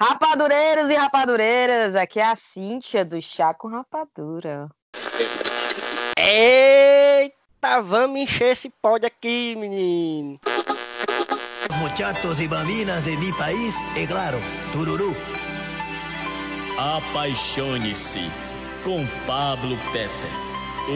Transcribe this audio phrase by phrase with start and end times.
[0.00, 4.70] Rapadureiros e rapadureiras, aqui é a Cíntia do Chá com Rapadura.
[6.16, 10.40] Eita, vamos encher esse pódio aqui, menino.
[11.78, 14.38] Muchachos y bambinas de mi país, é claro,
[14.72, 15.14] tururu.
[16.78, 18.30] Apaixone-se
[18.82, 20.10] com Pablo Peter,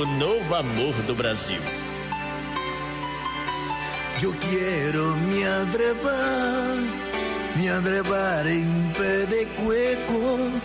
[0.01, 1.61] o novo amor do Brasil.
[4.19, 7.04] Yo quiero me atrepar,
[7.57, 10.61] me atrepar em pé de cueco.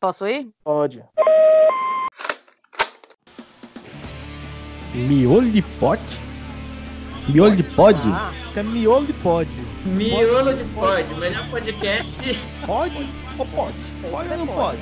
[0.00, 0.48] Posso ir?
[0.64, 1.02] Pode.
[4.94, 6.20] Miolo de pote?
[7.28, 7.98] Miolo de pod?
[8.12, 9.48] Ah, É miolo de pod.
[9.84, 12.40] Miolo de pod, melhor podcast.
[12.64, 13.08] Pode
[13.38, 13.74] ou pode?
[14.10, 14.78] Pode ou ser não pode?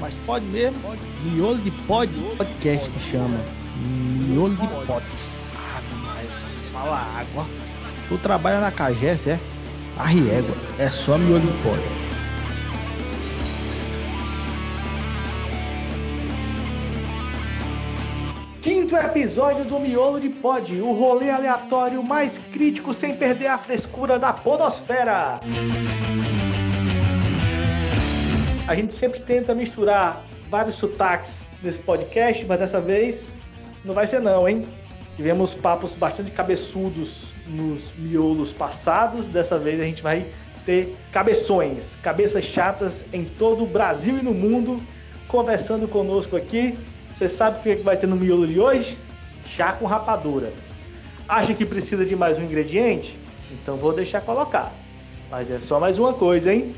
[0.00, 0.78] Mas pode mesmo?
[1.22, 2.10] Miolo de pod?
[2.36, 3.38] Podcast que chama.
[3.86, 5.06] Miolo de pote.
[5.76, 7.46] Ave Maria, só fala água.
[8.08, 9.40] Tu trabalha na Cagés, é?
[9.96, 10.54] Arriégua.
[10.78, 11.80] É só pod.
[18.60, 24.18] Quinto episódio do Miolo de Pod, o rolê aleatório mais crítico sem perder a frescura
[24.18, 25.40] da podosfera.
[28.68, 33.32] A gente sempre tenta misturar vários sotaques nesse podcast, mas dessa vez
[33.84, 34.64] não vai ser não, hein?
[35.14, 40.26] Tivemos papos bastante cabeçudos nos miolos passados, dessa vez a gente vai
[40.64, 44.82] ter cabeções, cabeças chatas em todo o Brasil e no mundo,
[45.28, 46.76] conversando conosco aqui.
[47.14, 48.98] Você sabe o que vai ter no miolo de hoje?
[49.46, 50.52] Chá com rapadura.
[51.28, 53.18] Acha que precisa de mais um ingrediente?
[53.50, 54.72] Então vou deixar colocar.
[55.30, 56.74] Mas é só mais uma coisa, hein?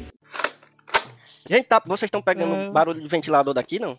[1.49, 2.71] Gente, tá, vocês estão pegando É.
[2.71, 3.97] barulho de ventilador daqui, não?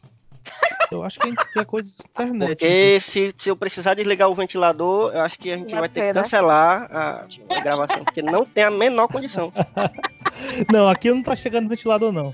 [0.91, 2.49] Eu acho que a gente tem coisa de internet.
[2.49, 5.89] Porque se, se eu precisar desligar o ventilador, eu acho que a gente Vai vai
[5.89, 6.21] ter que né?
[6.23, 9.51] cancelar a, a gravação, porque não tem a menor condição.
[10.71, 12.33] Não, aqui não tá chegando ventilador, não.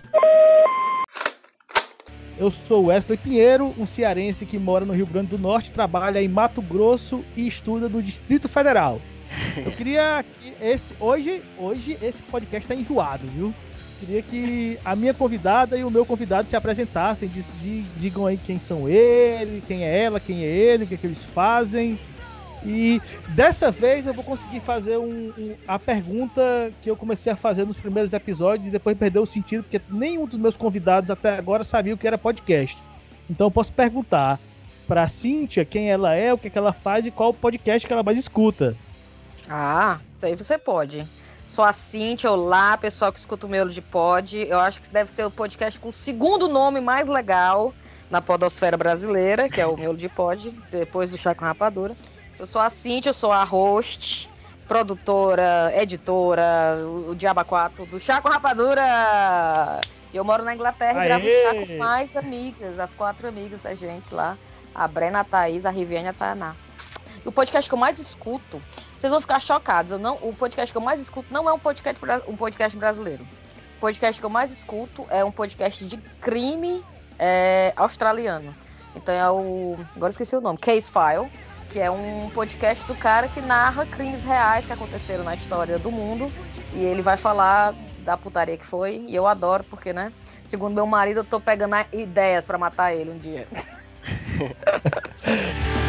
[2.37, 6.27] Eu sou Wesley Pinheiro, um cearense que mora no Rio Grande do Norte, trabalha em
[6.27, 9.01] Mato Grosso e estuda no Distrito Federal.
[9.57, 13.53] Eu queria que esse hoje, hoje esse podcast tá enjoado, viu?
[13.99, 17.29] Queria que a minha convidada e o meu convidado se apresentassem,
[17.97, 21.07] digam aí quem são ele, quem é ela, quem é ele, o que, é que
[21.07, 21.97] eles fazem.
[22.65, 26.41] E dessa vez eu vou conseguir fazer um- um- a pergunta
[26.81, 30.25] que eu comecei a fazer nos primeiros episódios e depois perdeu o sentido, porque nenhum
[30.25, 32.77] dos meus convidados até agora sabia o que era podcast.
[33.29, 34.39] Então eu posso perguntar
[34.87, 37.93] pra Cíntia quem ela é, o que, é que ela faz e qual podcast que
[37.93, 38.75] ela mais escuta.
[39.47, 41.05] Ah, aí você pode.
[41.55, 44.45] Sou a Cintia, olá, pessoal que escuta o Miolo de Pod.
[44.45, 47.73] Eu acho que deve ser o podcast com o segundo nome mais legal
[48.09, 51.95] na podosfera brasileira, que é o Miolo de Pod, depois do Chá com Rapadura.
[52.37, 54.29] Eu sou a Cintia, eu sou a host,
[54.67, 59.79] produtora, editora, o, o Diaba 4 do Chá com Rapadura.
[60.13, 61.41] Eu moro na Inglaterra e gravo Aê!
[61.41, 64.37] chá com mais amigas, as quatro amigas da gente lá.
[64.73, 66.53] A Brena, a Thaís, a Riviane e a Tainá.
[67.25, 68.61] O podcast que eu mais escuto
[68.97, 69.91] vocês vão ficar chocados.
[69.91, 73.23] Eu não, o podcast que eu mais escuto não é um podcast, um podcast brasileiro.
[73.77, 76.83] O podcast que eu mais escuto é um podcast de crime
[77.19, 78.55] é, australiano.
[78.95, 79.77] Então é o.
[79.95, 80.57] Agora esqueci o nome.
[80.57, 81.29] Case File.
[81.69, 85.91] Que é um podcast do cara que narra crimes reais que aconteceram na história do
[85.91, 86.31] mundo.
[86.73, 89.03] E ele vai falar da putaria que foi.
[89.07, 90.13] E eu adoro, porque, né?
[90.47, 93.47] Segundo meu marido, eu tô pegando ideias pra matar ele um dia.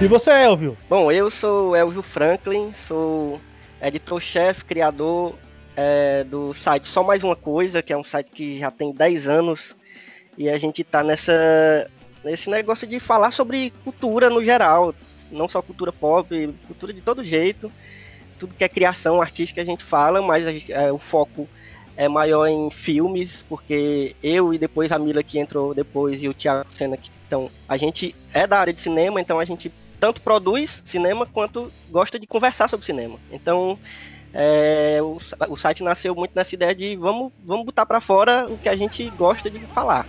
[0.00, 0.78] E você, Elvio?
[0.88, 3.40] Bom, eu sou Elvio Franklin, sou
[3.82, 5.34] editor-chefe, criador
[5.76, 9.26] é, do site Só Mais Uma Coisa, que é um site que já tem 10
[9.26, 9.74] anos
[10.36, 11.90] e a gente tá nessa,
[12.24, 14.94] nesse negócio de falar sobre cultura no geral,
[15.32, 17.70] não só cultura pop, cultura de todo jeito,
[18.38, 21.48] tudo que é criação artística a gente fala, mas gente- é, o foco
[21.96, 26.34] é maior em filmes, porque eu e depois a Mila que entrou depois e o
[26.34, 30.20] Thiago Senna que então a gente é da área de cinema, então a gente tanto
[30.20, 33.18] produz cinema quanto gosta de conversar sobre cinema.
[33.30, 33.78] Então,
[34.32, 35.18] é, o,
[35.48, 38.76] o site nasceu muito nessa ideia de vamos, vamos botar para fora o que a
[38.76, 40.06] gente gosta de falar.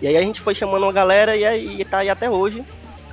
[0.00, 2.64] E aí a gente foi chamando uma galera e aí tá aí até hoje,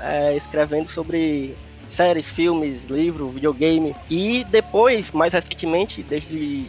[0.02, 1.56] é, escrevendo sobre
[1.96, 3.96] séries, filmes, livro, videogame.
[4.10, 6.66] E depois, mais recentemente, desde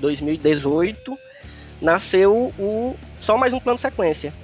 [0.00, 1.18] 2018,
[1.80, 4.34] nasceu o Só Mais Um Plano Sequência,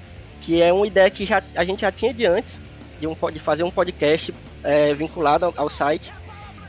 [0.40, 2.58] que é uma ideia que já, a gente já tinha de antes,
[3.00, 4.32] de, um, de fazer um podcast
[4.62, 6.12] é, vinculado ao, site.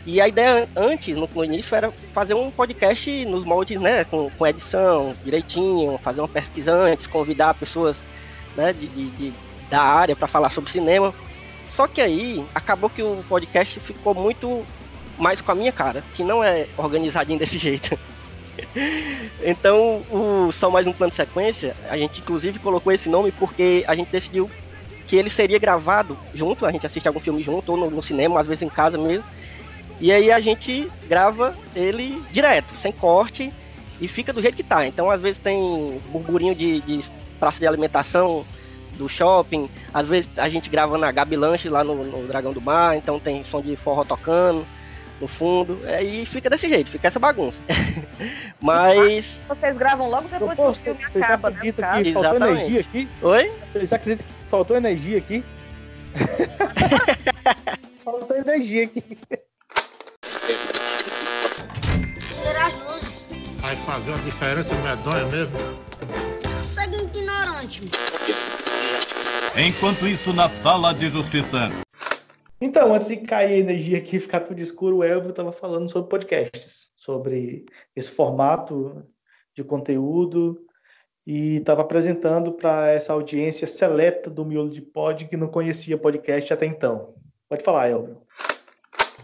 [0.05, 4.29] E a ideia antes, no, no, início, era fazer um podcast nos moldes, né, com,
[4.31, 7.95] com edição direitinho, fazer uma pesquisa antes, convidar pessoas
[8.55, 9.33] né, de, de
[9.69, 11.13] da área para falar sobre cinema.
[11.69, 14.65] Só que aí acabou que o podcast ficou muito
[15.17, 17.97] mais com a minha cara, que não é organizadinho desse jeito.
[19.41, 23.83] então, o Só Mais Um Plano de Sequência, a gente inclusive colocou esse nome porque
[23.87, 24.51] a gente decidiu
[25.07, 28.39] que ele seria gravado junto, a gente assiste algum filme junto, ou no, no cinema,
[28.39, 29.23] às vezes em casa mesmo.
[29.99, 33.53] E aí a gente grava ele direto, sem corte,
[33.99, 34.85] e fica do jeito que tá.
[34.87, 37.03] Então, às vezes tem burburinho de, de
[37.39, 38.45] praça de alimentação
[38.97, 42.61] do shopping, às vezes a gente grava na Gabi Lanche lá no, no Dragão do
[42.61, 44.65] Mar, então tem som de forró tocando
[45.21, 47.61] no fundo, é, e fica desse jeito, fica essa bagunça.
[48.59, 49.39] Mas.
[49.47, 51.59] Vocês gravam logo depois que o filme acaba, né?
[51.61, 52.51] que faltou Exatamente.
[52.51, 53.09] energia aqui?
[53.21, 53.51] Oi?
[53.71, 55.41] Vocês acreditam que faltou energia aqui?
[57.99, 59.01] faltou energia aqui.
[62.17, 63.27] Acender as luzes.
[63.61, 65.57] Vai fazer uma diferença medonha mesmo.
[66.49, 67.83] Segue ignorante.
[69.55, 71.71] Enquanto isso, na sala de justiça.
[72.59, 75.89] Então, antes de cair a energia aqui e ficar tudo escuro, o Elvio estava falando
[75.89, 77.65] sobre podcasts, sobre
[77.95, 79.01] esse formato
[79.55, 80.61] de conteúdo
[81.25, 86.51] e estava apresentando para essa audiência seleta do Miolo de Pod que não conhecia podcast
[86.53, 87.13] até então.
[87.49, 88.17] Pode falar, Elvio.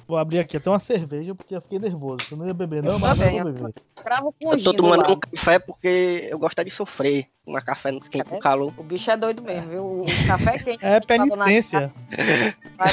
[0.08, 2.20] Vou abrir aqui até uma cerveja porque eu fiquei nervoso.
[2.32, 3.74] Eu não ia beber, não, Eu mas também, eu vou beber.
[3.96, 7.28] Cravo com Eu tô tomando um café porque eu gosto de sofrer.
[7.46, 8.74] Uma café no quente com calor.
[8.78, 9.84] O bicho é doido mesmo, viu?
[10.04, 10.86] O café quente.
[10.86, 11.92] É tava na- penitência.
[12.78, 12.90] Vai.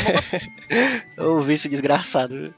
[1.25, 2.35] Ô, vício desgraçado.
[2.35, 2.55] viu?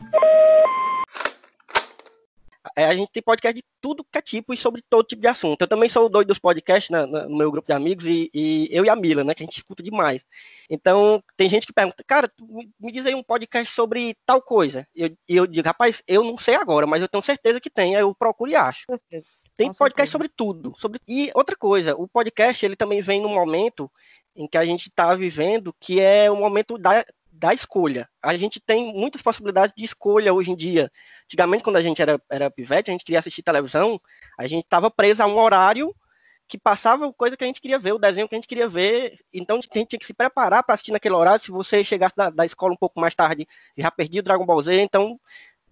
[2.79, 5.29] É, a gente tem podcast de tudo que é tipo e sobre todo tipo de
[5.29, 5.63] assunto.
[5.63, 8.31] Eu também sou o doido dos podcasts na- na- no meu grupo de amigos e,
[8.35, 9.35] e eu e a Mila, né?
[9.35, 10.27] Que a gente escuta demais.
[10.69, 14.87] Então, tem gente que pergunta, cara, me, me diz aí um podcast sobre tal coisa.
[14.95, 17.97] E eu, eu digo, rapaz, eu não sei agora, mas eu tenho certeza que tem.
[17.97, 18.85] Aí eu procuro e acho.
[19.57, 20.75] Tem podcast sobre tudo.
[20.79, 21.01] Sobre...
[21.09, 23.91] E outra coisa, o podcast ele também vem num momento
[24.35, 27.07] em que a gente está vivendo, que é o momento da,
[27.39, 28.09] da escolha.
[28.23, 30.91] A gente tem muitas possibilidades de escolha hoje em dia.
[31.25, 34.01] Antigamente, quando a gente era, era pivete, a gente queria assistir televisão,
[34.39, 35.95] a gente estava preso a um horário
[36.49, 39.19] que passava coisa que a gente queria ver, o desenho que a gente queria ver.
[39.33, 41.43] Então a gente tinha que se preparar para assistir naquele horário.
[41.43, 43.47] Se você chegasse da, da escola um pouco mais tarde,
[43.77, 45.19] já perdia o Dragon Ball Z, então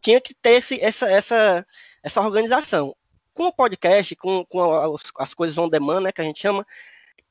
[0.00, 1.66] tinha que ter esse, essa, essa,
[2.02, 2.94] essa organização.
[3.32, 6.66] Com o podcast, com, com as, as coisas on demand, né, que a gente chama,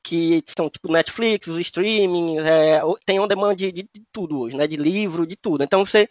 [0.04, 4.54] que são tipo Netflix, os streaming, é, tem on demand de, de, de tudo hoje,
[4.54, 4.66] né?
[4.66, 5.64] De livro, de tudo.
[5.64, 6.08] Então você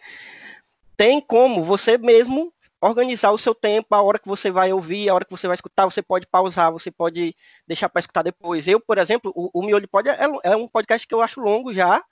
[0.96, 5.14] tem como você mesmo organizar o seu tempo, a hora que você vai ouvir, a
[5.14, 7.34] hora que você vai escutar, você pode pausar, você pode
[7.66, 8.66] deixar para escutar depois.
[8.66, 11.72] Eu, por exemplo, o, o Miolho Pod é, é um podcast que eu acho longo
[11.72, 12.04] já,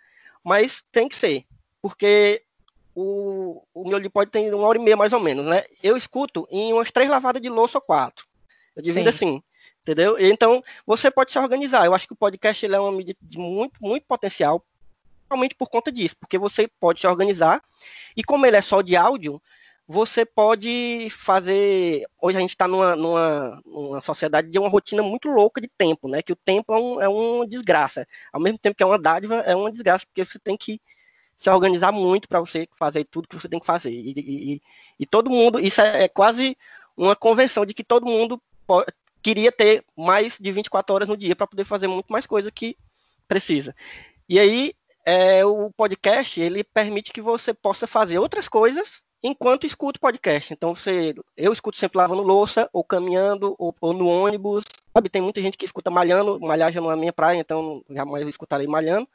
[0.42, 1.44] mas tem que ser,
[1.82, 2.42] porque
[2.94, 5.64] o, o Miolho Pod tem uma hora e meia mais ou menos, né?
[5.82, 8.24] Eu escuto em umas três lavadas de louça ou quatro.
[8.74, 9.16] Eu divido Sim.
[9.16, 9.42] assim,
[9.82, 10.16] entendeu?
[10.18, 11.84] Então, você pode se organizar.
[11.86, 14.64] Eu acho que o podcast é uma mídia de muito, muito potencial,
[15.18, 17.62] principalmente por conta disso, porque você pode se organizar,
[18.16, 19.40] e como ele é só de áudio,
[19.86, 22.06] você pode fazer.
[22.20, 26.08] Hoje a gente está numa, numa, numa sociedade de uma rotina muito louca de tempo,
[26.08, 26.22] né?
[26.22, 28.06] Que o tempo é, um, é uma desgraça.
[28.32, 30.80] Ao mesmo tempo que é uma dádiva, é uma desgraça, porque você tem que
[31.38, 33.90] se organizar muito para você fazer tudo que você tem que fazer.
[33.90, 34.62] E, e-
[35.00, 36.56] e- todo mundo, isso é, é quase
[36.96, 38.40] uma convenção de que todo mundo
[39.22, 42.76] queria ter mais de 24 horas no dia para poder fazer muito mais coisa que
[43.28, 43.74] precisa.
[44.28, 44.74] E aí,
[45.04, 50.52] é, o podcast, ele permite que você possa fazer outras coisas enquanto escuta o podcast.
[50.52, 54.64] Então, você, eu escuto sempre lavando louça, ou caminhando, ou, ou no ônibus.
[54.92, 58.22] Sabe, tem muita gente que escuta malhando, malhar já não é minha praia, então jamais
[58.22, 59.08] eu escutarei malhando.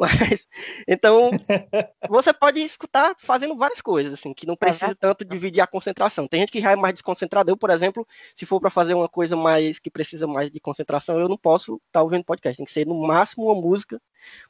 [0.00, 0.46] Mas,
[0.88, 1.30] então,
[2.08, 6.26] você pode escutar fazendo várias coisas, assim, que não precisa tanto dividir a concentração.
[6.26, 7.50] Tem gente que já é mais desconcentrada.
[7.50, 11.20] Eu, por exemplo, se for para fazer uma coisa mais que precisa mais de concentração,
[11.20, 12.56] eu não posso estar ouvindo podcast.
[12.56, 14.00] Tem que ser no máximo uma música,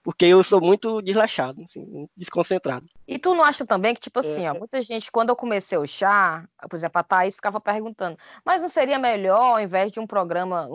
[0.02, 2.86] porque eu sou muito desleixado, assim, desconcentrado.
[3.06, 5.86] E tu não acha também que, tipo assim, ó, muita gente, quando eu comecei o
[5.86, 10.06] chá, por exemplo, a Thaís ficava perguntando, mas não seria melhor, ao invés de um
[10.06, 10.68] programa,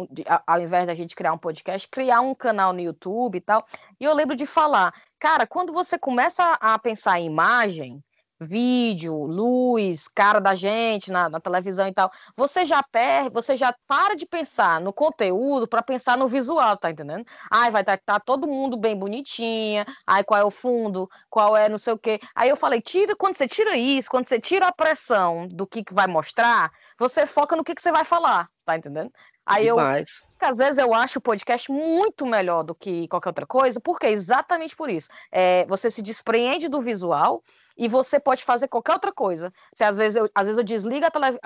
[0.45, 3.65] ao invés da gente criar um podcast, criar um canal no YouTube e tal?
[3.99, 8.03] E eu lembro de falar, cara, quando você começa a pensar em imagem,
[8.39, 13.73] vídeo, luz, cara da gente na, na televisão e tal, você já perde, você já
[13.87, 17.25] para de pensar no conteúdo para pensar no visual, tá entendendo?
[17.49, 21.69] Ai, vai estar tá, todo mundo bem bonitinha, ai, qual é o fundo, qual é
[21.69, 22.19] não sei o quê.
[22.35, 25.83] Aí eu falei, tira, quando você tira isso, quando você tira a pressão do que,
[25.83, 29.11] que vai mostrar, você foca no que, que você vai falar, tá entendendo?
[29.45, 30.09] Aí eu, Demais.
[30.41, 34.75] às vezes eu acho o podcast muito melhor do que qualquer outra coisa, porque exatamente
[34.75, 35.07] por isso.
[35.31, 37.43] É, você se despreende do visual
[37.77, 39.51] e você pode fazer qualquer outra coisa.
[39.73, 41.39] Se às vezes eu, às vezes eu desligo, tele,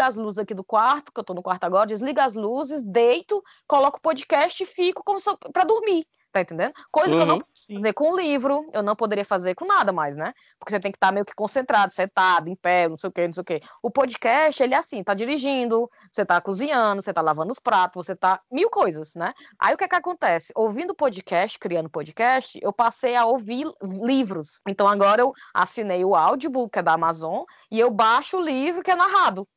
[0.00, 3.42] as luzes aqui do quarto, que eu tô no quarto agora, desligo as luzes, deito,
[3.66, 5.18] coloco o podcast e fico como
[5.52, 6.06] para dormir.
[6.36, 6.74] Tá entendendo?
[6.92, 7.40] Coisa que eu não Uhum.
[7.40, 10.34] posso fazer com livro, eu não poderia fazer com nada mais, né?
[10.58, 13.26] Porque você tem que estar meio que concentrado, sentado, em pé, não sei o que,
[13.26, 13.62] não sei o que.
[13.82, 18.04] O podcast, ele é assim, tá dirigindo, você tá cozinhando, você tá lavando os pratos,
[18.06, 19.32] você tá mil coisas, né?
[19.58, 20.52] Aí o que é que acontece?
[20.54, 24.60] Ouvindo podcast, criando podcast, eu passei a ouvir livros.
[24.68, 28.82] Então agora eu assinei o audiobook, que é da Amazon, e eu baixo o livro
[28.82, 29.48] que é narrado.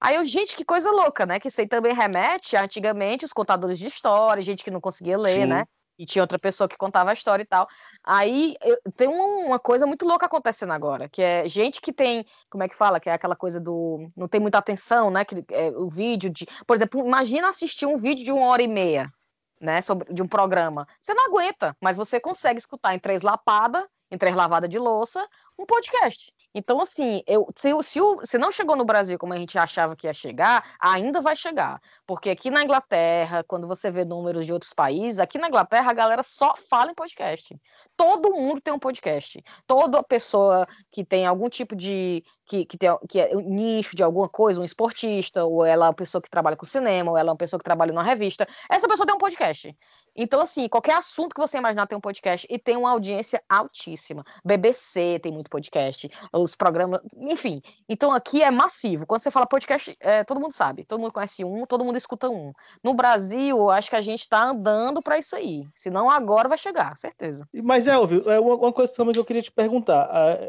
[0.00, 1.38] Aí eu, gente, que coisa louca, né?
[1.38, 5.16] Que isso aí também remete a antigamente os contadores de história, gente que não conseguia
[5.16, 5.46] ler, Sim.
[5.46, 5.64] né?
[5.98, 7.68] E tinha outra pessoa que contava a história e tal.
[8.02, 12.26] Aí eu- tem um- uma coisa muito louca acontecendo agora, que é gente que tem,
[12.50, 12.98] como é que fala?
[12.98, 14.10] Que é aquela coisa do.
[14.16, 15.24] Não tem muita atenção, né?
[15.24, 16.46] Que é o vídeo de.
[16.66, 19.12] Por exemplo, imagina assistir um vídeo de uma hora e meia,
[19.60, 19.80] né?
[19.82, 20.86] Sobre, de um programa.
[21.00, 25.24] Você não aguenta, mas você consegue escutar em três lapadas, em três lavadas de louça,
[25.58, 26.32] um podcast.
[26.54, 30.06] Então, assim, eu, se, se, se não chegou no Brasil como a gente achava que
[30.06, 31.80] ia chegar, ainda vai chegar.
[32.06, 35.94] Porque aqui na Inglaterra, quando você vê números de outros países, aqui na Inglaterra a
[35.94, 37.58] galera só fala em podcast.
[37.96, 39.42] Todo mundo tem um podcast.
[39.66, 42.24] Toda pessoa que tem algum tipo de.
[42.46, 45.88] que, que, tem, que é um nicho de alguma coisa, um esportista, ou ela é
[45.88, 48.46] uma pessoa que trabalha com cinema, ou ela é uma pessoa que trabalha numa revista,
[48.70, 49.74] essa pessoa tem um podcast.
[50.16, 54.24] Então, assim, qualquer assunto que você imaginar tem um podcast e tem uma audiência altíssima.
[54.44, 57.60] BBC tem muito podcast, os programas, enfim.
[57.88, 59.06] Então aqui é massivo.
[59.06, 62.28] Quando você fala podcast, é, todo mundo sabe, todo mundo conhece um, todo mundo escuta
[62.28, 62.52] um.
[62.82, 65.66] No Brasil, acho que a gente tá andando para isso aí.
[65.74, 67.48] Senão agora vai chegar, certeza.
[67.52, 70.08] Mas, Elvio, é uma, uma coisa também que eu queria te perguntar.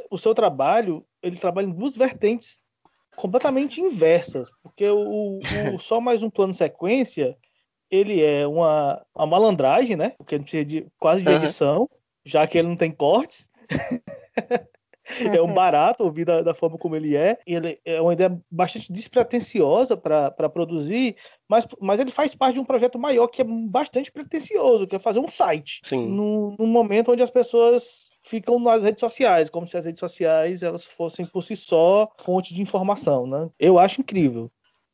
[0.10, 2.60] O seu trabalho, ele trabalha em duas vertentes
[3.15, 5.39] completamente inversas, porque o,
[5.75, 7.38] o Só Mais Um Plano Sequência,
[7.89, 10.12] ele é uma, uma malandragem, né?
[10.18, 11.89] Porque ele precisa de, quase de edição,
[12.25, 13.50] já que ele não tem cortes.
[15.20, 17.38] é um barato ouvir da, da forma como ele é.
[17.46, 21.16] E ele é uma ideia bastante despretensiosa para produzir,
[21.48, 25.00] mas, mas ele faz parte de um projeto maior que é bastante pretensioso, que é
[25.00, 25.82] fazer um site.
[25.84, 26.10] Sim.
[26.10, 30.64] Num, num momento onde as pessoas ficam nas redes sociais, como se as redes sociais
[30.64, 33.50] elas fossem por si só fonte de informação, né?
[33.60, 34.52] Eu acho incrível.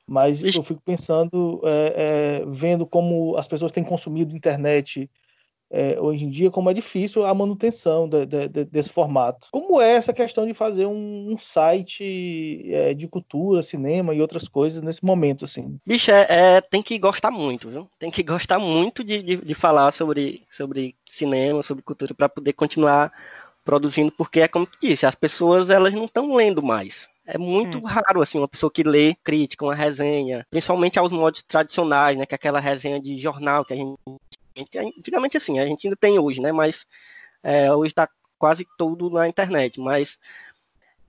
[0.07, 5.09] Mas eu fico pensando, é, é, vendo como as pessoas têm consumido internet
[5.71, 9.47] é, hoje em dia, como é difícil a manutenção de, de, de, desse formato.
[9.51, 14.47] Como é essa questão de fazer um, um site é, de cultura, cinema e outras
[14.47, 15.79] coisas nesse momento, assim?
[15.85, 17.87] Bicho, é, é, tem que gostar muito, viu?
[17.97, 22.53] Tem que gostar muito de, de, de falar sobre, sobre cinema, sobre cultura, para poder
[22.53, 23.11] continuar
[23.63, 27.09] produzindo, porque é como tu disse, as pessoas elas não estão lendo mais.
[27.25, 27.83] É muito hum.
[27.83, 32.25] raro, assim, uma pessoa que lê crítica, uma resenha, principalmente aos modos tradicionais, né?
[32.25, 33.95] Que é aquela resenha de jornal que a gente
[34.75, 36.51] antigamente assim, a gente ainda tem hoje, né?
[36.51, 36.85] Mas
[37.43, 39.79] é, hoje está quase tudo na internet.
[39.79, 40.17] Mas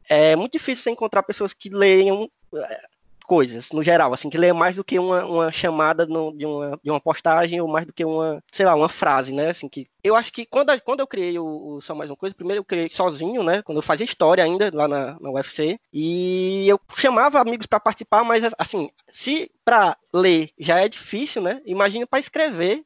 [0.08, 2.80] é muito difícil você encontrar pessoas que leiam é,
[3.22, 6.78] coisas, no geral, assim, que leiam mais do que uma, uma chamada no, de, uma,
[6.82, 9.50] de uma postagem ou mais do que uma, sei lá, uma frase, né?
[9.50, 12.34] Assim, que eu acho que quando, quando eu criei o, o Só Mais Uma Coisa,
[12.34, 13.62] primeiro eu criei sozinho, né?
[13.62, 18.24] Quando eu fazia história ainda lá na, na UFC, e eu chamava amigos para participar,
[18.24, 21.62] mas assim, se para ler já é difícil, né?
[21.64, 22.84] Imagina para escrever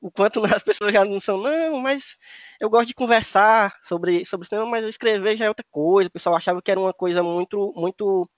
[0.00, 2.16] o quanto as pessoas já não são, não, mas
[2.60, 6.08] eu gosto de conversar sobre, sobre cinema, mas escrever já é outra coisa.
[6.08, 8.28] O pessoal achava que era uma coisa muito, muito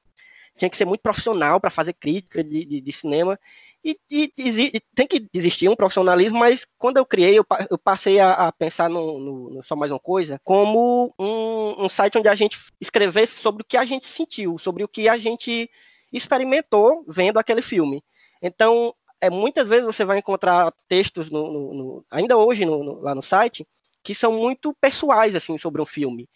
[0.56, 3.38] tinha que ser muito profissional para fazer crítica de, de, de cinema.
[3.82, 8.20] E, e, e, tem que existir um profissionalismo, mas quando eu criei, eu, eu passei
[8.20, 12.28] a, a pensar no, no, no, Só Mais Uma Coisa como um, um site onde
[12.28, 15.70] a gente escrevesse sobre o que a gente sentiu, sobre o que a gente
[16.12, 18.02] experimentou vendo aquele filme.
[18.42, 23.14] Então, é, muitas vezes você vai encontrar textos, no, no, no ainda hoje no, lá
[23.14, 23.66] no site,
[24.02, 26.28] que são muito pessoais assim sobre um filme.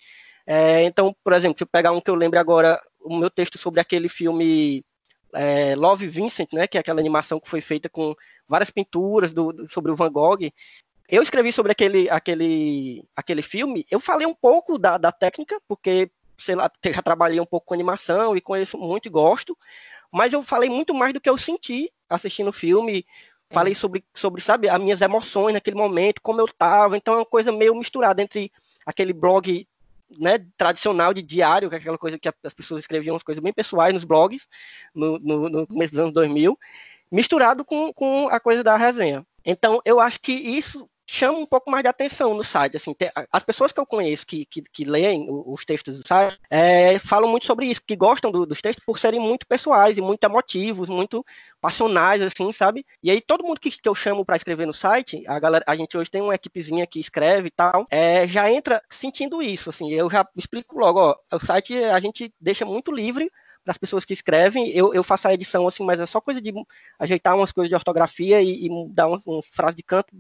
[0.47, 3.57] É, então, por exemplo, se eu pegar um que eu lembro agora, o meu texto
[3.59, 4.85] sobre aquele filme
[5.33, 8.15] é, Love Vincent, né, que é aquela animação que foi feita com
[8.47, 10.53] várias pinturas do, do, sobre o Van Gogh.
[11.09, 16.11] Eu escrevi sobre aquele, aquele, aquele filme, eu falei um pouco da, da técnica, porque,
[16.39, 19.57] sei lá, já trabalhei um pouco com animação e conheço muito e gosto,
[20.15, 23.05] mas eu falei muito mais do que eu senti assistindo o filme,
[23.51, 27.27] falei sobre, sobre, sabe, as minhas emoções naquele momento, como eu tava, então é uma
[27.27, 28.53] coisa meio misturada entre
[28.87, 29.67] aquele blog
[30.17, 33.53] né, tradicional de diário, que é aquela coisa que as pessoas escreviam, as coisas bem
[33.53, 34.47] pessoais nos blogs,
[34.95, 36.57] no, no, no começo dos anos 2000,
[37.11, 39.27] misturado com, com a coisa da resenha.
[39.45, 42.77] Então, eu acho que isso chama um pouco mais de atenção no site.
[42.77, 42.95] Assim,
[43.31, 47.29] as pessoas que eu conheço que, que, que leem os textos do site é, falam
[47.29, 50.89] muito sobre isso, que gostam do, dos textos por serem muito pessoais e muito emotivos,
[50.89, 51.25] muito
[51.61, 52.87] passionais, assim, sabe?
[53.03, 55.77] E aí todo mundo que, que eu chamo para escrever no site, a galera, a
[55.77, 59.93] gente hoje tem uma equipezinha que escreve e tal, é, já entra sentindo isso, assim.
[59.93, 63.31] Eu já explico logo, ó, o site a gente deixa muito livre
[63.65, 66.41] para as pessoas que escrevem, eu, eu faço a edição assim, mas é só coisa
[66.41, 66.53] de
[66.99, 70.15] ajeitar umas coisas de ortografia e, e mudar umas, umas frases de canto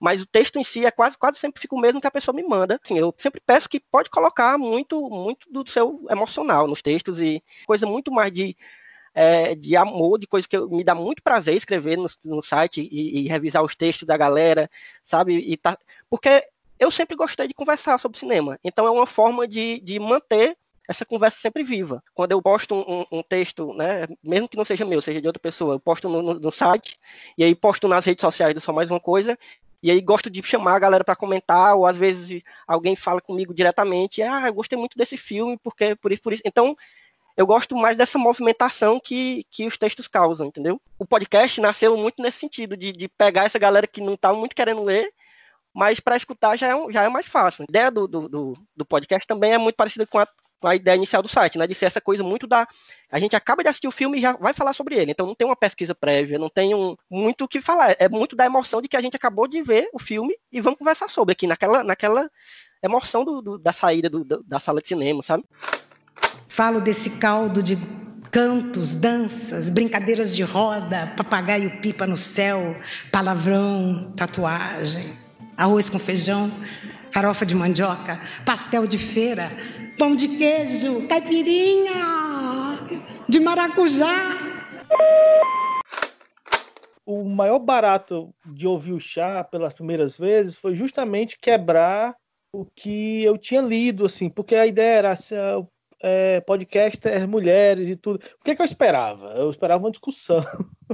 [0.00, 2.34] mas o texto em si é quase, quase sempre fica o mesmo que a pessoa
[2.34, 2.80] me manda.
[2.82, 7.42] Assim, eu sempre peço que pode colocar muito, muito do seu emocional nos textos e
[7.66, 8.56] coisa muito mais de
[9.14, 12.88] é, de amor, de coisa que eu, me dá muito prazer escrever no, no site
[12.90, 14.68] e, e, revisar os textos da galera,
[15.04, 15.36] sabe?
[15.36, 15.78] E tá,
[16.10, 16.42] porque
[16.78, 18.58] eu sempre gostei de conversar sobre cinema.
[18.64, 20.56] Então é uma forma de, de manter
[20.88, 22.02] essa conversa sempre viva.
[22.12, 25.40] Quando eu posto um, um, texto, né, mesmo que não seja meu, seja de outra
[25.40, 26.98] pessoa, eu posto no, no, no site,
[27.38, 29.38] e aí posto nas redes sociais do Só Mais Uma Coisa,
[29.84, 33.52] e aí gosto de chamar a galera para comentar, ou às vezes alguém fala comigo
[33.52, 36.42] diretamente, ah, eu gostei muito desse filme, porque por isso, por isso.
[36.46, 36.74] Então,
[37.36, 40.80] eu gosto mais dessa movimentação que, que os textos causam, entendeu?
[40.98, 44.56] O podcast nasceu muito nesse sentido, de, de pegar essa galera que não está muito
[44.56, 45.12] querendo ler,
[45.74, 47.64] mas para escutar já é, já é mais fácil.
[47.64, 50.26] A ideia do, do, do, podcast também é muito parecida com a,
[50.66, 51.66] a ideia inicial do site, né?
[51.66, 52.66] De ser essa coisa muito da.
[53.10, 55.10] A gente acaba de assistir o filme e já vai falar sobre ele.
[55.10, 57.96] Então não tem uma pesquisa prévia, não tem um, muito o que falar.
[57.98, 60.78] É muito da emoção de que a gente acabou de ver o filme e vamos
[60.78, 62.30] conversar sobre aqui, naquela, naquela
[62.82, 65.44] emoção do, do da saída do, da sala de cinema, sabe?
[66.48, 67.76] Falo desse caldo de
[68.30, 72.76] cantos, danças, brincadeiras de roda, papagaio pipa no céu,
[73.12, 75.12] palavrão, tatuagem,
[75.56, 76.50] arroz com feijão,
[77.14, 79.48] farofa de mandioca, pastel de feira,
[79.96, 81.92] pão de queijo, caipirinha
[83.28, 84.36] de maracujá.
[87.06, 92.16] O maior barato de ouvir o chá pelas primeiras vezes foi justamente quebrar
[92.52, 95.36] o que eu tinha lido, assim, porque a ideia era assim,
[96.02, 98.16] é, podcasters mulheres e tudo.
[98.40, 99.34] O que, é que eu esperava?
[99.36, 100.40] Eu esperava uma discussão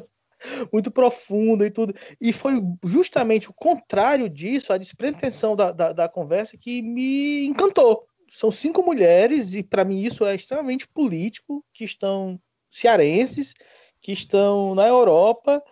[0.73, 1.95] muito profunda e tudo.
[2.21, 8.07] E foi justamente o contrário disso, a despretensão da, da, da conversa, que me encantou.
[8.29, 13.55] São cinco mulheres, e para mim isso é extremamente político, que estão cearenses,
[14.01, 15.63] que estão na Europa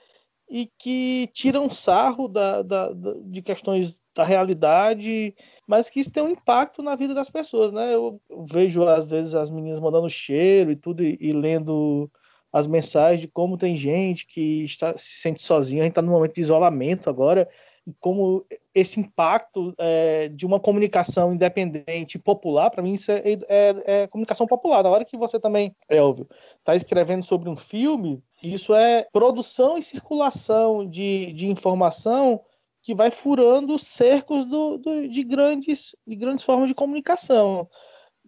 [0.51, 5.35] e que tiram sarro da, da, da de questões da realidade
[5.69, 7.95] mas que isso tem um impacto na vida das pessoas, né?
[7.95, 8.19] Eu
[8.51, 12.11] vejo às vezes as meninas mandando cheiro e tudo e, e lendo
[12.53, 16.13] as mensagens de como tem gente que está se sente sozinha, a gente está num
[16.13, 17.49] momento de isolamento agora,
[17.87, 24.03] e como esse impacto é, de uma comunicação independente popular, para mim isso é, é,
[24.03, 24.83] é, comunicação popular.
[24.83, 29.83] Na hora que você também, Elvio, está escrevendo sobre um filme, isso é produção e
[29.83, 32.43] circulação de, de informação
[32.83, 37.69] que vai furando cercos do, do, de, grandes, de grandes formas de comunicação.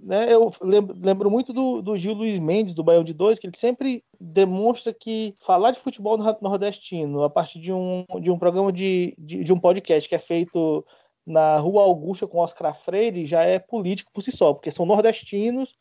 [0.02, 0.32] Né?
[0.32, 3.56] Eu lembro, lembro muito do, do, Gil Luiz Mendes, do Baião de Dois, que ele
[3.56, 9.14] sempre demonstra que falar de futebol nordestino a partir de um, de um programa de,
[9.18, 10.84] de, de um podcast que é feito
[11.26, 15.76] na Rua Augusta com Oscar Freire já é político por si só, porque são nordestinos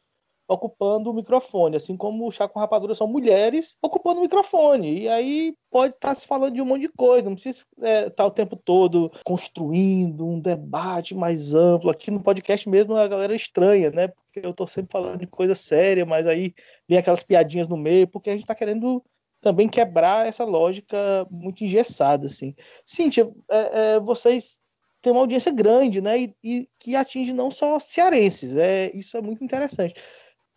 [0.49, 5.01] ocupando o microfone, assim como o Chá com Rapadura são mulheres ocupando o microfone.
[5.01, 8.09] E aí pode estar se falando de um monte de coisa, não precisa estar é,
[8.09, 11.91] tá o tempo todo construindo um debate mais amplo.
[11.91, 14.07] Aqui no podcast mesmo a galera estranha, né?
[14.07, 16.53] Porque eu estou sempre falando de coisa séria, mas aí
[16.87, 19.03] vem aquelas piadinhas no meio, porque a gente está querendo
[19.41, 22.55] também quebrar essa lógica muito engessada, assim.
[22.85, 24.59] Cíntia, é, é, vocês
[25.01, 26.19] têm uma audiência grande, né?
[26.19, 28.55] E, e, que atinge não só cearenses.
[28.55, 29.93] É, isso é muito interessante.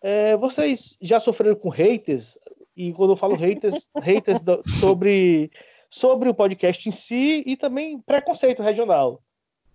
[0.02, 2.36] É, vocês já sofreram com haters?
[2.76, 5.50] E quando eu falo haters, haters do, sobre,
[5.88, 9.22] sobre o podcast em si e também preconceito regional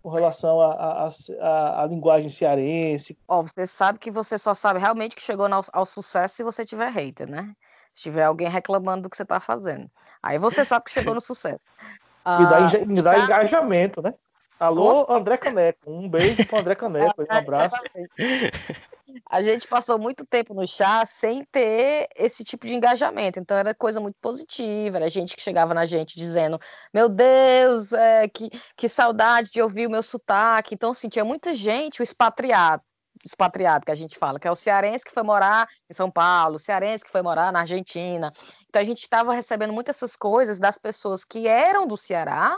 [0.01, 3.17] com relação à linguagem cearense.
[3.27, 6.63] Ó, você sabe que você só sabe realmente que chegou ao, ao, sucesso se você
[6.63, 7.53] tiver hater, né?
[7.93, 9.89] Se tiver alguém reclamando do que você está fazendo.
[10.23, 11.59] Aí você sabe que chegou no sucesso.
[12.27, 14.13] Me dá, ah, me dá engajamento, né?
[14.59, 15.89] Alô, André Caneco.
[15.89, 17.21] Um beijo para André Caneco.
[17.21, 17.77] Um abraço.
[19.29, 23.39] a gente passou muito tempo no chá sem ter esse tipo de engajamento.
[23.39, 24.97] Então era coisa muito positiva.
[24.97, 26.59] Era gente que chegava na gente dizendo:
[26.93, 30.75] Meu Deus, é, que, que saudade de ouvir o meu sotaque.
[30.75, 32.83] Então, assim, tinha muita gente, o expatriado.
[33.25, 36.57] Expatriado que a gente fala, que é o cearense que foi morar em São Paulo,
[36.57, 38.31] o cearense que foi morar na Argentina.
[38.69, 42.57] Então a gente estava recebendo muitas essas coisas das pessoas que eram do Ceará,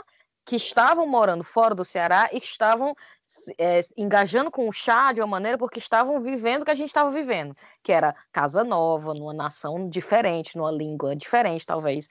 [0.50, 2.92] que estavam morando fora do Ceará e que estavam
[3.56, 6.88] é, engajando com o chá de uma maneira porque estavam vivendo o que a gente
[6.88, 12.08] estava vivendo, que era casa nova, numa nação diferente, numa língua diferente, talvez.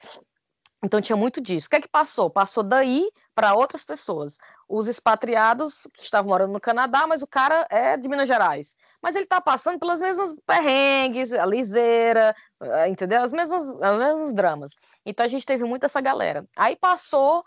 [0.82, 1.66] Então tinha muito disso.
[1.66, 2.30] O que é que passou?
[2.30, 4.38] Passou daí para outras pessoas.
[4.66, 8.74] Os expatriados que estavam morando no Canadá, mas o cara é de Minas Gerais.
[9.02, 13.22] Mas ele está passando pelas mesmas perrengues, a liseira, eh, entendeu?
[13.22, 14.74] As mesmas, os mesmos dramas.
[15.04, 16.46] Então a gente teve muito essa galera.
[16.56, 17.44] Aí passou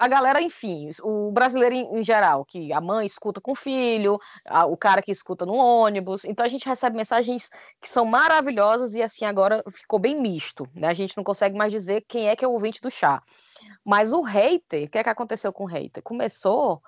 [0.00, 4.64] a galera, enfim, o brasileiro em, geral, que a mãe escuta com o filho, a,
[4.64, 6.24] o cara que escuta no ônibus.
[6.24, 10.88] Então a gente recebe mensagens que são maravilhosas e assim agora ficou bem misto, né?
[10.88, 13.22] A gente não consegue mais dizer quem é que é o ouvinte do chá.
[13.84, 16.02] Mas o hater, o que é que aconteceu com o hater?
[16.02, 16.80] Começou.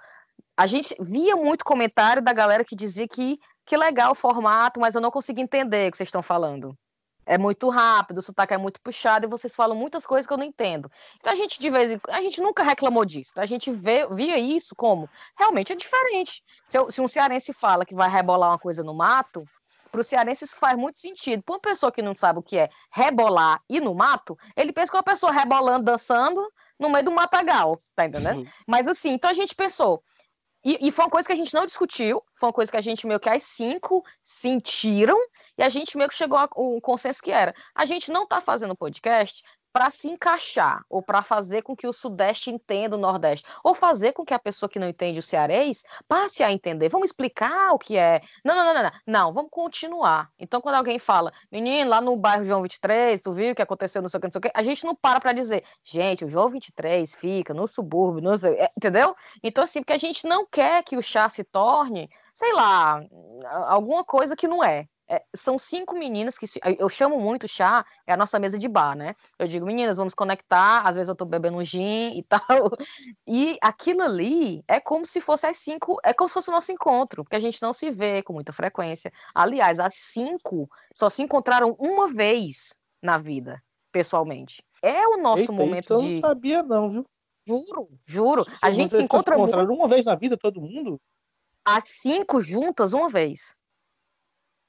[0.57, 4.95] A gente via muito comentário da galera que dizia que que legal o formato, mas
[4.95, 6.77] eu não consigo entender o que vocês estão falando.
[7.25, 10.37] É muito rápido, o sotaque é muito puxado e vocês falam muitas coisas que eu
[10.37, 10.91] não entendo.
[11.19, 13.33] Então a gente de vez em a gente nunca reclamou disso.
[13.37, 15.09] A gente vê, via isso como
[15.39, 16.43] realmente é diferente.
[16.69, 19.45] Se, eu, se um cearense fala que vai rebolar uma coisa no mato,
[19.91, 21.43] para o cearense isso faz muito sentido.
[21.43, 24.91] Para uma pessoa que não sabe o que é rebolar e no mato, ele pensa
[24.91, 28.39] que é uma pessoa rebolando, dançando no meio do matagal, tá entendendo?
[28.39, 28.47] Uhum.
[28.67, 30.03] Mas assim, então a gente pensou,
[30.65, 32.83] e, e, foi uma coisa que a gente não discutiu, foi uma coisa que a
[32.83, 35.19] gente meio que as cinco sentiram,
[35.59, 38.41] e a gente meio que chegou a um consenso que era: a gente não está
[38.41, 39.43] fazendo podcast
[39.73, 44.13] para se encaixar, ou para fazer com que o Sudeste entenda o Nordeste, ou fazer
[44.13, 46.89] com que a pessoa que não entende o cearês passe a entender.
[46.89, 48.21] Vamos explicar o que é.
[48.45, 49.33] Não, não, não, não, não.
[49.33, 50.31] Vamos continuar.
[50.39, 54.03] Então, quando alguém fala, menino, lá no bairro João 23, tu viu o que aconteceu,
[54.03, 56.25] não sei o que, não sei o que, a gente não para para dizer, gente,
[56.25, 58.23] o João 23 fica no subúrbio,
[58.59, 59.15] é, entendeu?
[59.43, 63.03] Então, assim, porque a gente não quer que o chá se torne, sei lá,
[63.67, 67.85] alguma coisa que não é é, são cinco meninas que se, eu chamo muito chá,
[68.07, 69.15] é a nossa mesa de bar, né?
[69.39, 72.71] Eu digo, meninas, vamos conectar, às vezes eu tô bebendo um gin e tal.
[73.27, 76.73] E aquilo ali é como se fosse as cinco, é como se fosse o nosso
[76.73, 79.13] encontro, porque a gente não se vê com muita frequência.
[79.35, 84.65] Aliás, as cinco só se encontraram uma vez na vida, pessoalmente.
[84.83, 86.15] É o nosso Eita, momento isso eu de.
[86.15, 87.07] não sabia, não, viu?
[87.47, 88.47] Juro, juro.
[88.63, 90.99] a gente se encontra se encontraram uma vez na vida, todo mundo?
[91.63, 93.55] As cinco juntas uma vez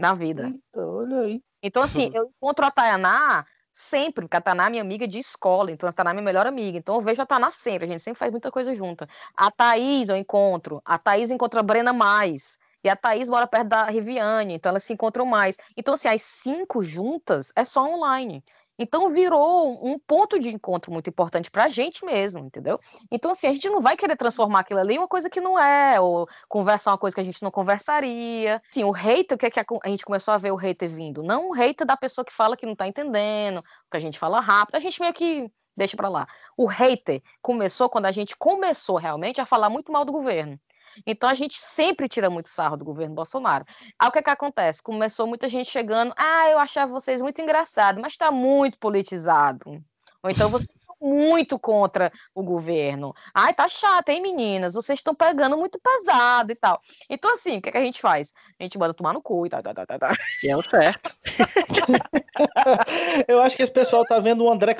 [0.03, 0.47] na vida.
[0.47, 1.41] Eita, olha aí.
[1.61, 5.71] Então, assim, eu encontro a Tayaná sempre, porque a Tayaná é minha amiga de escola,
[5.71, 6.77] então a Tayaná é minha melhor amiga.
[6.77, 9.07] Então eu vejo a Tayaná sempre, a gente sempre faz muita coisa junta.
[9.35, 12.59] A Thaís eu encontro, a Thaís encontra a Brena mais.
[12.83, 15.55] E a Thaís mora perto da Riviane, então elas se encontram mais.
[15.77, 18.43] Então, assim, as cinco juntas é só online.
[18.77, 22.79] Então virou um ponto de encontro muito importante para a gente mesmo, entendeu?
[23.11, 25.59] Então, assim, a gente não vai querer transformar aquilo ali em uma coisa que não
[25.59, 28.61] é, ou conversar uma coisa que a gente não conversaria.
[28.71, 31.21] Sim, o hater, o que, é que a gente começou a ver o hater vindo?
[31.21, 34.39] Não o hater da pessoa que fala que não está entendendo, que a gente fala
[34.39, 36.27] rápido, a gente meio que deixa para lá.
[36.57, 40.59] O hater começou quando a gente começou realmente a falar muito mal do governo.
[41.05, 43.65] Então a gente sempre tira muito sarro do governo Bolsonaro.
[43.97, 44.81] Aí o que, é que acontece?
[44.81, 49.83] Começou muita gente chegando, ah, eu achava vocês muito engraçados, mas está muito politizado.
[50.23, 53.13] Ou então vocês são muito contra o governo.
[53.33, 54.73] Ai, tá chato, hein, meninas?
[54.73, 56.79] Vocês estão pegando muito pesado e tal.
[57.09, 58.33] Então, assim, o que, é que a gente faz?
[58.59, 60.11] A gente manda tomar no cu e tal, tal, tal, tal.
[60.41, 61.13] E é o certo.
[63.27, 64.75] Eu acho que esse pessoal tá vendo um André,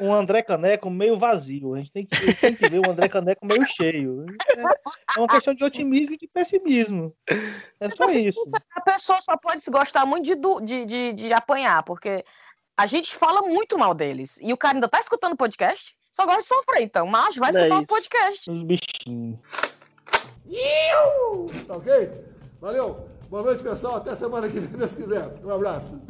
[0.00, 1.74] um André Caneco meio vazio.
[1.74, 4.26] A gente tem que, tem que ver o André Caneco meio cheio.
[5.16, 7.14] É uma questão de otimismo e de pessimismo.
[7.80, 8.40] É só isso.
[8.76, 12.24] A pessoa só pode se gostar muito de, de, de, de apanhar, porque
[12.76, 14.38] a gente fala muito mal deles.
[14.40, 17.06] E o cara ainda tá escutando o podcast, só gosta de sofrer, então.
[17.06, 18.50] Mas vai escutar o um podcast.
[18.50, 19.38] Os bichinhos.
[21.66, 22.10] Tá ok?
[22.60, 23.06] Valeu.
[23.28, 23.96] Boa noite, pessoal.
[23.96, 25.28] Até semana que vem, se Deus quiser.
[25.44, 26.00] Um abraço.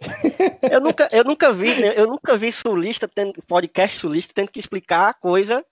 [0.70, 5.08] eu nunca, eu nunca vi, eu nunca vi sulista tendo podcast sulista tendo que explicar
[5.08, 5.64] a coisa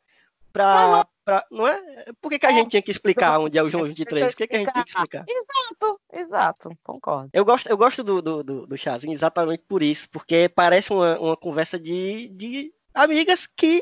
[0.55, 1.81] para Pra, não é?
[2.21, 4.27] Por que, que a gente tinha que explicar onde é o João 23?
[4.27, 5.25] Por que, que a gente tinha que explicar?
[5.27, 7.31] Exato, exato, concordo.
[7.33, 11.19] Eu gosto, eu gosto do, do, do, do Chazinho exatamente por isso, porque parece uma,
[11.19, 13.81] uma conversa de, de amigas que,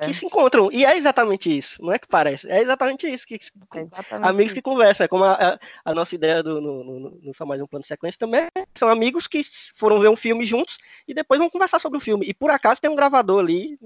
[0.00, 0.12] que é.
[0.12, 0.70] se encontram.
[0.70, 3.26] E é exatamente isso, não é que parece, é exatamente isso.
[3.26, 3.34] Que,
[3.74, 4.54] é exatamente amigos isso.
[4.54, 5.04] que conversam.
[5.04, 7.82] É como a, a, a, nossa ideia do, no, no, no Só Mais Um Plano
[7.82, 9.42] de Sequência também são amigos que
[9.74, 12.24] foram ver um filme juntos e depois vão conversar sobre o filme.
[12.24, 13.76] E por acaso tem um gravador ali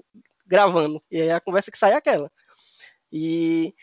[0.52, 1.02] gravando.
[1.10, 2.30] E aí a conversa que sai é aquela.
[3.10, 3.74] E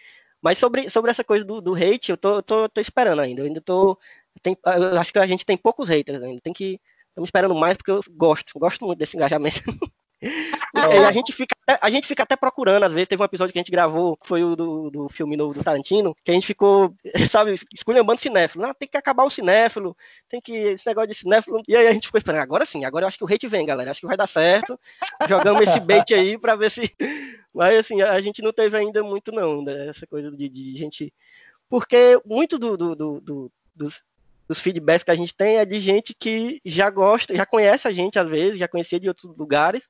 [0.41, 3.41] mas sobre, sobre essa coisa do, do hate, eu tô, tô, tô esperando ainda.
[3.41, 3.97] Eu ainda tô.
[4.41, 6.41] Tem, eu acho que a gente tem poucos haters ainda.
[6.41, 6.79] Tem que.
[7.10, 9.62] Estamos esperando mais porque eu gosto, gosto muito desse engajamento.
[10.21, 13.60] É, a, gente fica a gente fica até procurando, às vezes, teve um episódio que
[13.60, 16.93] a gente gravou, foi o do, do filme novo do Tarantino, que a gente ficou,
[17.32, 18.73] sabe, escolhendo cinéfilo.
[18.73, 19.95] Tem que acabar o cinéfilo,
[20.29, 20.51] tem que.
[20.51, 21.62] Esse negócio de cinéfilo.
[21.67, 23.65] E aí a gente ficou esperando, agora sim, agora eu acho que o hate vem,
[23.65, 23.91] galera.
[23.91, 24.79] Acho que vai dar certo.
[25.27, 26.93] Jogamos esse bait aí pra ver se.
[27.53, 31.13] Mas assim, a gente não teve ainda muito, não, dessa coisa de, de gente.
[31.69, 34.03] Porque muito do, do, do, do dos,
[34.49, 37.91] dos feedbacks que a gente tem é de gente que já gosta, já conhece a
[37.91, 39.88] gente às vezes, já conhecia de outros lugares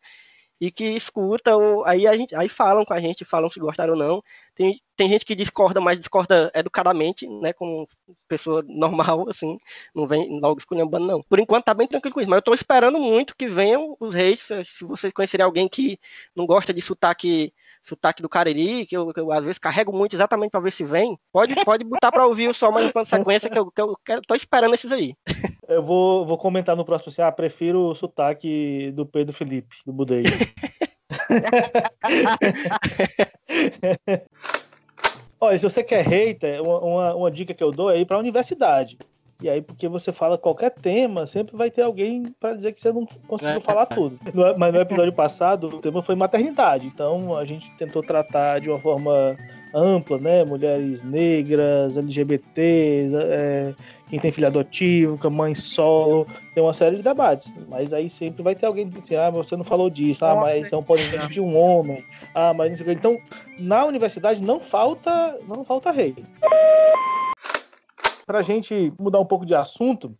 [0.61, 1.51] e que escuta,
[1.85, 4.21] aí, a gente, aí falam com a gente, falam se gostaram ou não.
[4.53, 7.87] Tem, tem gente que discorda, mas discorda educadamente, né, como
[8.27, 9.57] pessoa normal, assim,
[9.95, 11.21] não vem logo esculhambando, não.
[11.23, 14.13] Por enquanto tá bem tranquilo com isso, mas eu tô esperando muito que venham os
[14.13, 15.97] reis, se vocês conhecerem alguém que
[16.35, 20.15] não gosta de sotaque sotaque do Cariri, que eu, que eu às vezes carrego muito
[20.15, 23.49] exatamente para ver se vem, pode, pode botar para ouvir o Sol mais uma sequência,
[23.49, 25.15] que eu, que eu quero, tô esperando esses aí.
[25.67, 29.93] Eu vou, vou comentar no próximo assim, ah, prefiro o sotaque do Pedro Felipe, do
[29.93, 30.23] Budei.
[35.41, 38.17] Olha, se você quer hater, uma, uma, uma dica que eu dou é ir para
[38.17, 38.97] a universidade.
[39.41, 42.91] E aí, porque você fala qualquer tema, sempre vai ter alguém para dizer que você
[42.91, 43.59] não conseguiu é.
[43.61, 44.19] falar tudo.
[44.33, 46.87] No, mas no episódio passado, o tema foi maternidade.
[46.87, 49.37] Então, a gente tentou tratar de uma forma
[49.73, 50.43] ampla, né?
[50.43, 53.73] Mulheres negras, LGBTs, é,
[54.09, 57.55] quem tem filho adotivo, com mãe solo, tem uma série de debates.
[57.69, 60.71] Mas aí sempre vai ter alguém dizendo assim, ah, você não falou disso, ah, mas
[60.71, 62.03] é um podcast de um homem,
[62.35, 62.95] ah, mas não sei o que.
[62.95, 63.17] Então,
[63.57, 66.13] na universidade não falta, não falta rei.
[68.29, 70.15] Pra gente mudar um pouco de assunto,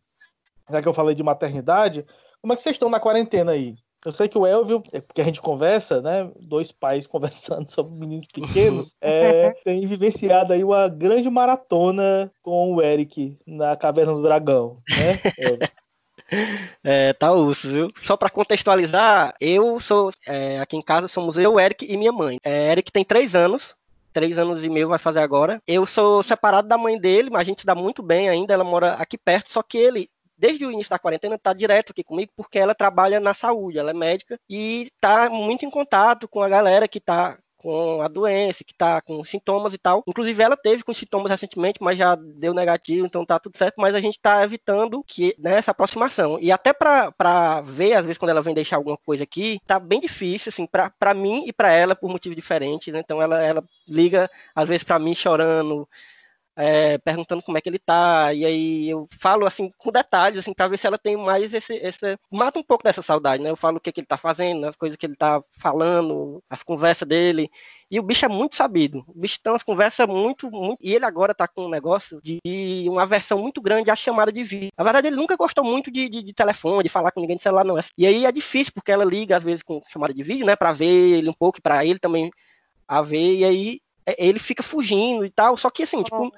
[0.68, 2.04] já que eu falei de maternidade,
[2.42, 3.76] como é que vocês estão na quarentena aí?
[4.04, 6.28] Eu sei que o Elvio, é porque a gente conversa, né?
[6.40, 12.82] Dois pais conversando sobre meninos pequenos, é, tem vivenciado aí uma grande maratona com o
[12.82, 15.20] Eric na Caverna do Dragão, né?
[16.84, 17.92] É, tá osso, viu?
[18.04, 20.12] Só para contextualizar, eu sou.
[20.28, 22.38] É, aqui em casa somos eu, Eric e minha mãe.
[22.44, 23.76] É, Eric tem três anos,
[24.20, 25.62] três anos e meio vai fazer agora.
[25.66, 28.54] Eu sou separado da mãe dele, mas a gente se dá muito bem ainda.
[28.54, 32.02] Ela mora aqui perto, só que ele desde o início da quarentena, está direto aqui
[32.02, 36.42] comigo, porque ela trabalha na saúde, ela é médica e está muito em contato com
[36.42, 40.04] a galera que está com a doença, que está com sintomas e tal.
[40.08, 43.76] Inclusive, ela teve com sintomas recentemente, mas já deu negativo, então tá tudo certo.
[43.80, 46.38] Mas a gente está evitando que né, essa aproximação.
[46.42, 50.00] E até para ver, às vezes, quando ela vem deixar alguma coisa aqui, tá bem
[50.00, 52.94] difícil, assim, para mim e para ela, por motivos diferentes.
[52.94, 53.00] Né?
[53.00, 55.88] Então, ela, ela liga, às vezes, para mim chorando
[56.60, 60.54] é, perguntando como é que ele tá, e aí eu falo assim com detalhes, assim,
[60.54, 62.18] para ver se ela tem mais esse, esse.
[62.30, 63.50] Mata um pouco dessa saudade, né?
[63.50, 66.62] Eu falo o que, que ele tá fazendo, as coisas que ele tá falando, as
[66.62, 67.50] conversas dele.
[67.90, 69.06] E o bicho é muito sabido.
[69.08, 70.78] O bicho tem umas conversas muito, muito.
[70.82, 72.40] E ele agora tá com um negócio de
[72.90, 74.72] uma versão muito grande à chamada de vídeo.
[74.78, 77.42] Na verdade, ele nunca gostou muito de, de, de telefone, de falar com ninguém de
[77.42, 77.80] celular, não.
[77.98, 80.56] E aí é difícil, porque ela liga, às vezes, com chamada de vídeo, né?
[80.58, 80.86] Pra ver
[81.20, 82.30] ele um pouco, para ele também
[82.88, 83.80] a ver, e aí
[84.18, 85.58] ele fica fugindo e tal.
[85.58, 86.32] Só que assim, tipo,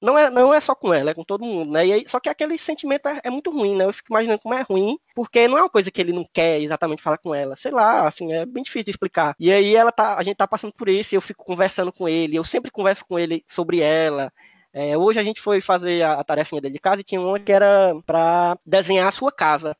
[0.00, 1.86] não é, não é só com ela, é com todo mundo, né?
[1.86, 3.84] E aí, só que aquele sentimento é, é, muito ruim, né?
[3.84, 6.60] Eu fico imaginando como é ruim, porque não é uma coisa que ele não quer
[6.60, 7.56] exatamente falar com ela.
[7.56, 9.34] Sei lá, assim, é bem difícil de explicar.
[9.38, 12.36] E aí ela tá, a gente tá passando por isso, eu fico conversando com ele,
[12.36, 14.32] eu sempre converso com ele sobre ela.
[14.72, 17.40] É, hoje a gente foi fazer a, a tarefinha dele de casa e tinha uma
[17.40, 19.76] que era para desenhar a sua casa.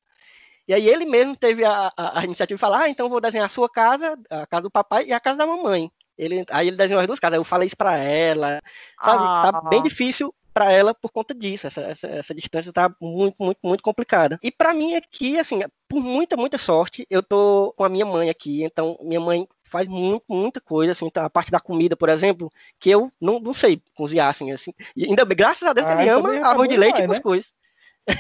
[0.67, 3.47] E aí ele mesmo teve a, a, a iniciativa de falar, ah, então vou desenhar
[3.47, 5.91] a sua casa, a casa do papai e a casa da mamãe.
[6.19, 8.61] Ele, aí ele desenhou as duas casas, eu falei isso pra ela,
[9.03, 9.23] sabe?
[9.25, 9.51] Ah.
[9.53, 11.69] Tá bem difícil para ela por conta disso.
[11.69, 14.39] Essa, essa, essa, distância tá muito, muito, muito complicada.
[14.43, 18.29] E para mim aqui, assim, por muita, muita sorte, eu tô com a minha mãe
[18.29, 18.65] aqui.
[18.65, 22.51] Então, minha mãe faz muito, muita coisa, assim, tá, a parte da comida, por exemplo,
[22.81, 24.73] que eu não, não sei cozinhar, assim, assim.
[24.97, 27.47] E ainda graças a Deus ah, ele ama arroz de leite vai, e cuscuz.
[27.47, 27.53] Né?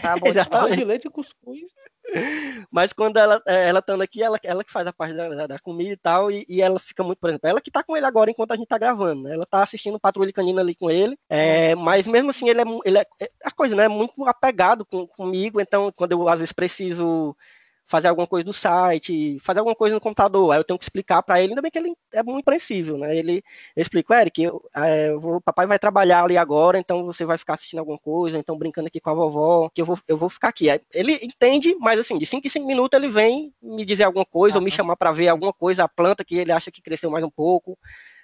[0.02, 0.28] Tá bom,
[0.76, 1.72] de leite e cuscuz.
[2.70, 5.58] Mas quando ela, é, ela estando aqui, ela, ela que faz a parte da, da
[5.58, 8.06] comida e tal, e, e, ela fica muito, por exemplo, ela que tá com ele
[8.06, 9.34] agora enquanto a gente tá gravando, né?
[9.34, 12.98] Ela tá assistindo Patrulha Canina ali com ele, é, mas mesmo assim ele é, ele
[12.98, 13.88] é, é a coisa, né?
[13.88, 17.36] Muito apegado com, comigo, então quando eu às vezes preciso
[17.88, 20.52] fazer alguma coisa do site, fazer alguma coisa no computador.
[20.52, 23.16] Aí eu tenho que explicar para ele, ainda bem que ele é muito compreensível, né?
[23.16, 23.42] Ele,
[23.74, 27.78] explica, Eric, eu, é, o papai vai trabalhar ali agora, então você vai ficar assistindo
[27.80, 30.68] alguma coisa, então brincando aqui com a vovó, que eu vou, eu vou ficar aqui.
[30.68, 34.26] Aí ele entende, mas assim, de 5 em 5 minutos ele vem me dizer alguma
[34.26, 34.60] coisa, uhum.
[34.60, 37.24] ou me chamar para ver alguma coisa, a planta que ele acha que cresceu mais
[37.24, 37.78] um pouco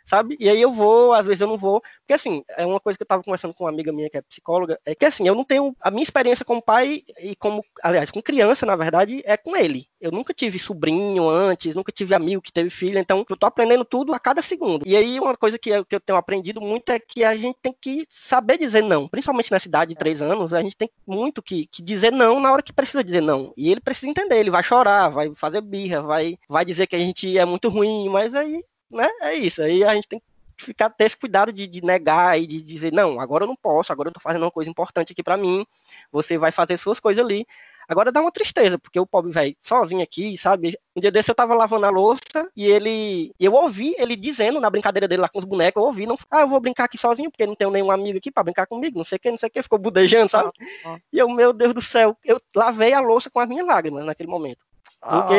[0.06, 0.36] sabe?
[0.38, 3.02] E aí eu vou, às vezes eu não vou, porque assim, é uma coisa que
[3.02, 5.44] eu estava conversando com uma amiga minha que é psicóloga, é que assim, eu não
[5.44, 9.56] tenho, a minha experiência como pai e como, aliás, com criança, na verdade, é com
[9.56, 9.86] ele.
[10.00, 13.84] Eu nunca tive sobrinho antes, nunca tive amigo que teve filho, então eu tô aprendendo
[13.84, 14.86] tudo a cada segundo.
[14.86, 17.58] E aí uma coisa que eu, que eu tenho aprendido muito é que a gente
[17.62, 21.42] tem que saber dizer não, principalmente nessa idade de três anos, a gente tem muito
[21.42, 23.52] que, que dizer não na hora que precisa dizer não.
[23.56, 26.98] E ele precisa entender, ele vai chorar, vai fazer birra, vai, vai dizer que a
[26.98, 29.08] gente é muito ruim, mas aí né?
[29.22, 29.62] É isso.
[29.62, 30.20] Aí a gente tem
[30.56, 33.56] que ficar ter esse cuidado de, de, negar e de dizer, não, agora eu não
[33.56, 35.66] posso, agora eu tô fazendo uma coisa importante aqui para mim,
[36.12, 37.46] você vai fazer suas coisas ali.
[37.86, 40.78] Agora dá uma tristeza, porque o pobre velho sozinho aqui, sabe?
[40.96, 43.30] Um dia desse eu tava lavando a louça e ele.
[43.38, 46.40] Eu ouvi ele dizendo na brincadeira dele lá com os bonecos, eu ouvi, não, ah,
[46.40, 49.04] eu vou brincar aqui sozinho, porque não tenho nenhum amigo aqui para brincar comigo, não
[49.04, 50.50] sei o que, não sei o que, ficou budejando, sabe?
[50.84, 50.98] Ah, ah.
[51.12, 54.30] E eu, meu Deus do céu, eu lavei a louça com as minhas lágrimas naquele
[54.30, 54.64] momento.
[55.00, 55.34] Porque,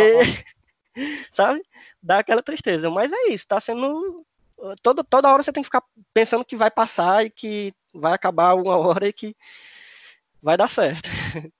[0.96, 0.96] ah,
[1.34, 1.64] sabe?
[2.06, 2.90] Dá aquela tristeza.
[2.90, 4.26] Mas é isso, tá sendo.
[4.82, 8.54] Toda, toda hora você tem que ficar pensando que vai passar e que vai acabar
[8.54, 9.36] uma hora e que
[10.42, 11.10] vai dar certo.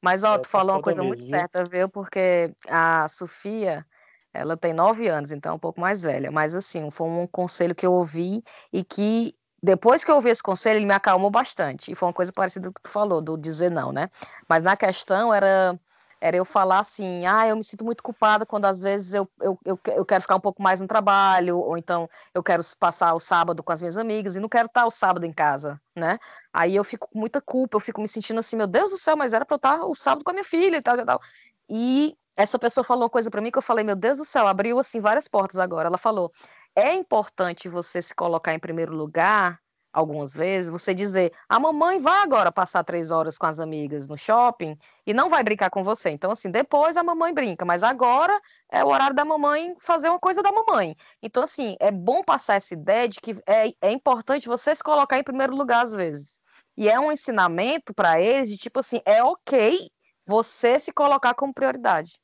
[0.00, 1.86] Mas, ó, é, tu tá falou uma coisa mesmo, muito certa, viu?
[1.86, 3.84] Porque a Sofia,
[4.32, 6.30] ela tem nove anos, então é um pouco mais velha.
[6.30, 10.42] Mas, assim, foi um conselho que eu ouvi e que depois que eu ouvi esse
[10.42, 11.92] conselho, ele me acalmou bastante.
[11.92, 14.08] E foi uma coisa parecida com que tu falou, do dizer não, né?
[14.48, 15.78] Mas na questão era
[16.20, 19.58] era eu falar assim, ah, eu me sinto muito culpada quando às vezes eu, eu,
[19.64, 23.20] eu, eu quero ficar um pouco mais no trabalho, ou então eu quero passar o
[23.20, 26.18] sábado com as minhas amigas e não quero estar o sábado em casa, né?
[26.52, 29.16] Aí eu fico com muita culpa, eu fico me sentindo assim, meu Deus do céu,
[29.16, 31.20] mas era para eu estar o sábado com a minha filha e tal, e tal.
[31.68, 34.46] E essa pessoa falou uma coisa para mim que eu falei, meu Deus do céu,
[34.46, 35.88] abriu assim várias portas agora.
[35.88, 36.32] Ela falou:
[36.76, 39.60] "É importante você se colocar em primeiro lugar
[39.92, 44.16] algumas vezes, você dizer, a mamãe vai agora passar três horas com as amigas no
[44.16, 44.76] shopping
[45.06, 46.10] e não vai brincar com você.
[46.10, 50.18] Então, assim, depois a mamãe brinca, mas agora é o horário da mamãe fazer uma
[50.18, 50.96] coisa da mamãe.
[51.22, 55.18] Então, assim, é bom passar essa ideia de que é, é importante você se colocar
[55.18, 56.40] em primeiro lugar às vezes.
[56.76, 59.90] E é um ensinamento para eles de tipo assim, é ok
[60.26, 62.20] você se colocar como prioridade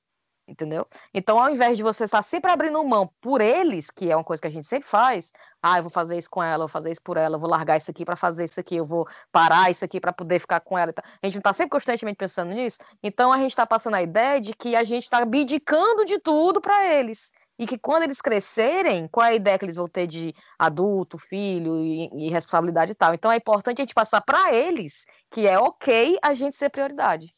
[0.46, 0.86] entendeu?
[1.12, 4.40] Então, ao invés de você estar sempre abrindo mão por eles, que é uma coisa
[4.40, 5.32] que a gente sempre faz,
[5.62, 7.48] ah, eu vou fazer isso com ela, eu vou fazer isso por ela, eu vou
[7.48, 10.60] largar isso aqui para fazer isso aqui, eu vou parar isso aqui para poder ficar
[10.60, 10.92] com ela.
[10.96, 12.78] A gente não está sempre constantemente pensando nisso.
[13.02, 16.60] Então, a gente está passando a ideia de que a gente está abdicando de tudo
[16.60, 17.32] para eles.
[17.58, 21.16] E que quando eles crescerem, qual é a ideia que eles vão ter de adulto,
[21.16, 23.14] filho e, e responsabilidade e tal?
[23.14, 27.32] Então é importante a gente passar para eles que é ok a gente ser prioridade.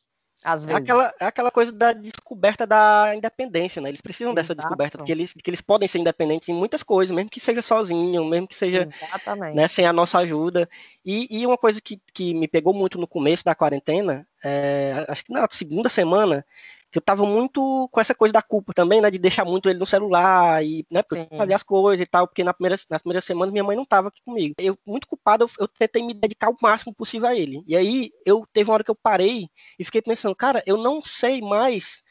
[0.53, 0.83] Às É vezes.
[0.83, 3.89] aquela, é aquela coisa da descoberta da independência, né?
[3.89, 4.57] Eles precisam dessa Exato.
[4.57, 8.25] descoberta, porque eles, que eles podem ser independentes em muitas coisas, mesmo que seja sozinho,
[8.25, 8.89] mesmo que seja
[9.53, 10.69] né, sem a nossa ajuda.
[11.05, 15.25] E, e uma coisa que, que me pegou muito no começo da quarentena, é, acho
[15.25, 16.45] que na segunda semana,
[16.95, 19.11] eu tava muito com essa coisa da culpa também, né?
[19.11, 21.03] De deixar muito ele no celular e né,
[21.37, 24.09] fazer as coisas e tal, porque na primeira, nas primeiras semanas minha mãe não tava
[24.09, 24.55] aqui comigo.
[24.59, 27.63] Eu, muito culpado, eu, eu tentei me dedicar o máximo possível a ele.
[27.67, 29.49] E aí eu teve uma hora que eu parei
[29.79, 32.03] e fiquei pensando, cara, eu não sei mais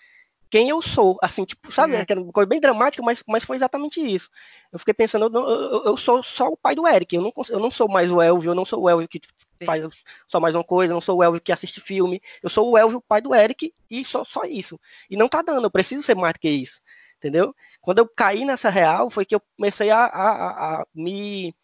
[0.50, 2.02] quem eu sou, assim, tipo, sabe, É.
[2.02, 4.30] aquela coisa bem dramática, mas, mas foi exatamente isso.
[4.72, 7.60] Eu fiquei pensando, eu, eu, eu sou só o pai do Eric, eu não, eu
[7.60, 9.20] não sou mais o Elvio, eu não sou o Elvio que
[9.66, 9.84] faz
[10.28, 12.78] só mais uma coisa, eu não sou o Elvio que assiste filme, eu sou o
[12.78, 14.80] Elvio, pai do Eric, e só, só isso.
[15.10, 16.80] E não tá dando, eu preciso ser mais do que isso,
[17.18, 17.54] entendeu?
[17.82, 21.56] Quando eu caí nessa real, foi que eu comecei a, a, a- a me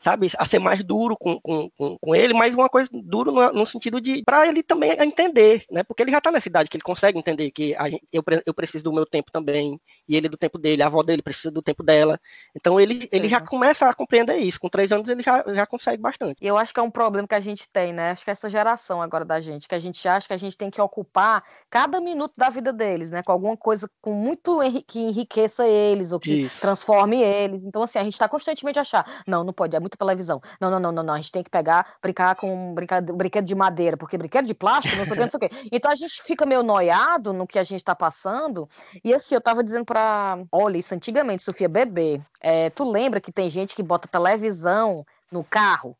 [0.00, 3.52] sabe, a ser mais duro com, com, com, com ele, mas uma coisa duro no,
[3.52, 5.82] no sentido de para ele também entender, né?
[5.82, 8.84] Porque ele já tá nessa idade que ele consegue entender que gente, eu, eu preciso
[8.84, 11.82] do meu tempo também, e ele do tempo dele, a avó dele precisa do tempo
[11.82, 12.20] dela.
[12.54, 14.60] Então ele, ele já começa a compreender isso.
[14.60, 16.38] Com três anos ele já, já consegue bastante.
[16.40, 18.10] E eu acho que é um problema que a gente tem, né?
[18.10, 20.70] Acho que essa geração agora da gente, que a gente acha que a gente tem
[20.70, 23.22] que ocupar cada minuto da vida deles, né?
[23.22, 26.60] Com alguma coisa com muito que enriqueça eles ou que Isso.
[26.60, 27.64] transforme eles.
[27.64, 30.40] Então, assim, a gente tá constantemente achar, não, não pode, é muita televisão.
[30.60, 31.14] Não, não, não, não, não.
[31.14, 34.96] A gente tem que pegar, brincar com um brinquedo de madeira, porque brinquedo de plástico,
[34.96, 35.48] não sei não sei o quê.
[35.72, 38.68] Então a gente fica meio noiado no que a gente tá passando.
[39.02, 40.38] E assim, eu tava dizendo pra.
[40.52, 42.20] Olha, isso antigamente, Sofia, bebê.
[42.40, 45.96] é, tu lembra que tem gente que bota televisão no carro?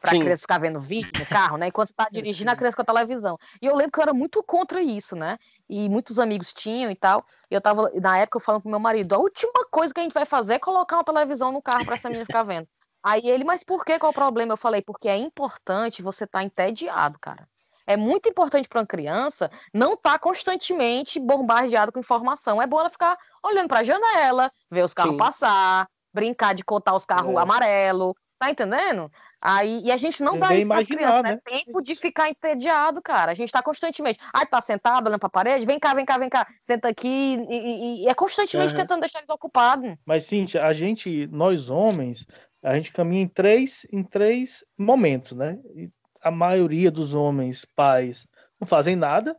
[0.00, 0.20] Pra Sim.
[0.20, 1.68] criança ficar vendo vídeo no carro, né?
[1.68, 3.38] Enquanto você tá dirigindo, a criança com a televisão.
[3.60, 5.38] E eu lembro que eu era muito contra isso, né?
[5.68, 7.24] E muitos amigos tinham e tal.
[7.48, 10.02] E eu tava, na época, eu falando pro meu marido: a última coisa que a
[10.02, 12.66] gente vai fazer é colocar uma televisão no carro pra essa menina ficar vendo.
[13.02, 13.98] Aí ele, mas por que?
[13.98, 14.52] Qual o problema?
[14.52, 17.48] Eu falei: porque é importante você estar entediado, cara.
[17.86, 22.62] É muito importante para uma criança não estar constantemente bombardeado com informação.
[22.62, 25.18] É bom ela ficar olhando para a janela, ver os carros Sim.
[25.18, 27.38] passar, brincar de contar os carros É.
[27.40, 29.10] amarelo, tá entendendo?
[29.40, 31.30] Aí, e a gente não dá Também isso para crianças, né?
[31.32, 31.38] né?
[31.44, 33.32] Tempo de ficar entediado, cara.
[33.32, 34.20] A gente tá constantemente.
[34.32, 35.66] Ai, tá sentado olhando pra parede?
[35.66, 36.46] Vem cá, vem cá, vem cá.
[36.60, 38.82] Senta aqui e, e- e é constantemente Aham.
[38.82, 39.96] tentando deixar eles ocupados.
[40.06, 42.24] Mas, Cíntia, a gente, nós homens,
[42.62, 45.58] a gente caminha em três, em três momentos, né?
[45.74, 48.26] E a maioria dos homens, pais,
[48.60, 49.36] não fazem nada,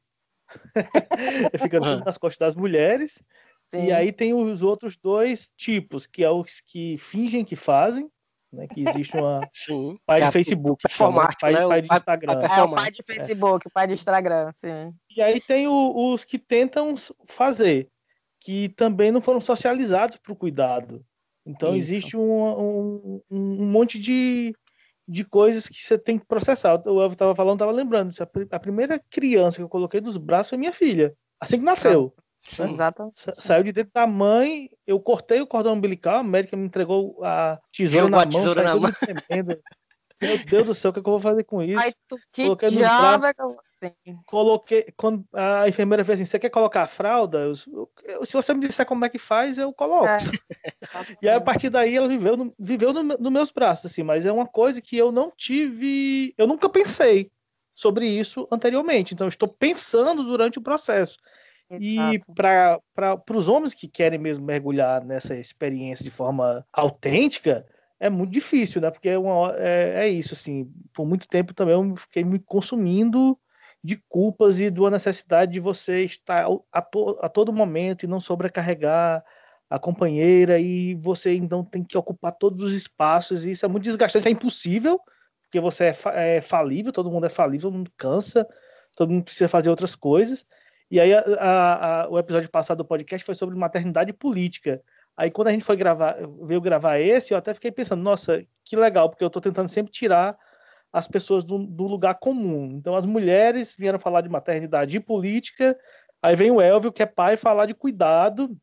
[1.57, 3.23] fica tudo nas costas das mulheres.
[3.73, 3.85] Sim.
[3.85, 8.09] E aí tem os outros dois tipos, que é os que fingem que fazem,
[8.51, 8.67] né?
[8.67, 9.97] Que existe uma Sim.
[10.05, 11.65] pai é de a- Facebook, chama, performático, pai, né?
[11.65, 12.47] O pai de Instagram.
[12.47, 14.93] pai É o pai de Facebook, o pai de Instagram, sim.
[15.15, 16.93] E aí tem o- os que tentam
[17.27, 17.89] fazer,
[18.39, 21.03] que também não foram socializados para o cuidado.
[21.45, 21.77] Então Isso.
[21.91, 24.55] existe um, um, um monte de,
[25.07, 26.75] de coisas que você tem que processar.
[26.87, 28.11] O Elvio estava falando, estava lembrando.
[28.19, 31.65] A, pri- a primeira criança que eu coloquei nos braços foi minha filha, assim que
[31.65, 32.13] nasceu.
[32.57, 32.71] né?
[32.71, 33.19] Exatamente.
[33.19, 37.21] Sa- Saiu de dentro da mãe, eu cortei o cordão umbilical, a médica me entregou
[37.23, 38.89] a tesoura Jogou na a mão, tesoura na mão.
[40.21, 41.79] Meu Deus do céu, o que, é que eu vou fazer com isso?
[41.79, 43.25] Ai, tu, que Coloquei nos diabo braços.
[43.25, 43.57] é que eu...
[43.83, 44.19] Sim.
[44.25, 44.85] coloquei.
[44.95, 47.39] Quando a enfermeira fez assim: você quer colocar a fralda?
[47.39, 47.53] Eu,
[48.03, 50.07] eu- se você me disser como é que faz, eu coloco.
[50.07, 50.17] É.
[51.21, 54.25] E aí, a partir daí, ela viveu, no, viveu no, nos meus braços, assim, mas
[54.25, 56.33] é uma coisa que eu não tive.
[56.37, 57.31] Eu nunca pensei
[57.73, 59.13] sobre isso anteriormente.
[59.13, 61.17] Então, estou pensando durante o processo.
[61.71, 62.33] E Exato.
[62.35, 67.65] para os homens que querem mesmo mergulhar nessa experiência de forma autêntica,
[67.99, 68.91] é muito difícil, né?
[68.91, 73.37] Porque é, uma, é, é isso, assim, por muito tempo também eu fiquei me consumindo
[73.83, 78.07] de culpas e de uma necessidade de você estar a, to, a todo momento e
[78.07, 79.23] não sobrecarregar
[79.69, 83.83] a companheira e você então tem que ocupar todos os espaços e isso é muito
[83.83, 84.99] desgastante, é impossível,
[85.43, 88.47] porque você é, é falível, todo mundo é falível, todo mundo cansa,
[88.95, 90.45] todo mundo precisa fazer outras coisas.
[90.89, 94.81] E aí a, a, a, o episódio passado do podcast foi sobre maternidade política.
[95.17, 98.75] Aí quando a gente foi gravar, veio gravar esse, eu até fiquei pensando, nossa, que
[98.75, 100.37] legal, porque eu estou tentando sempre tirar
[100.93, 102.69] as pessoas do, do, lugar comum.
[102.77, 105.75] Então as mulheres vieram falar de maternidade e política,
[106.21, 108.55] aí vem o Elvio, que é pai, falar de cuidado,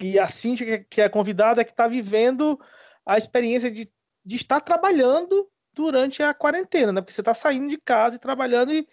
[0.00, 2.58] e a Cintia, que é convidada, é que está vivendo
[3.06, 3.88] a experiência de,
[4.24, 7.00] de estar trabalhando durante a quarentena, né?
[7.00, 8.86] Porque você está saindo de casa e trabalhando e,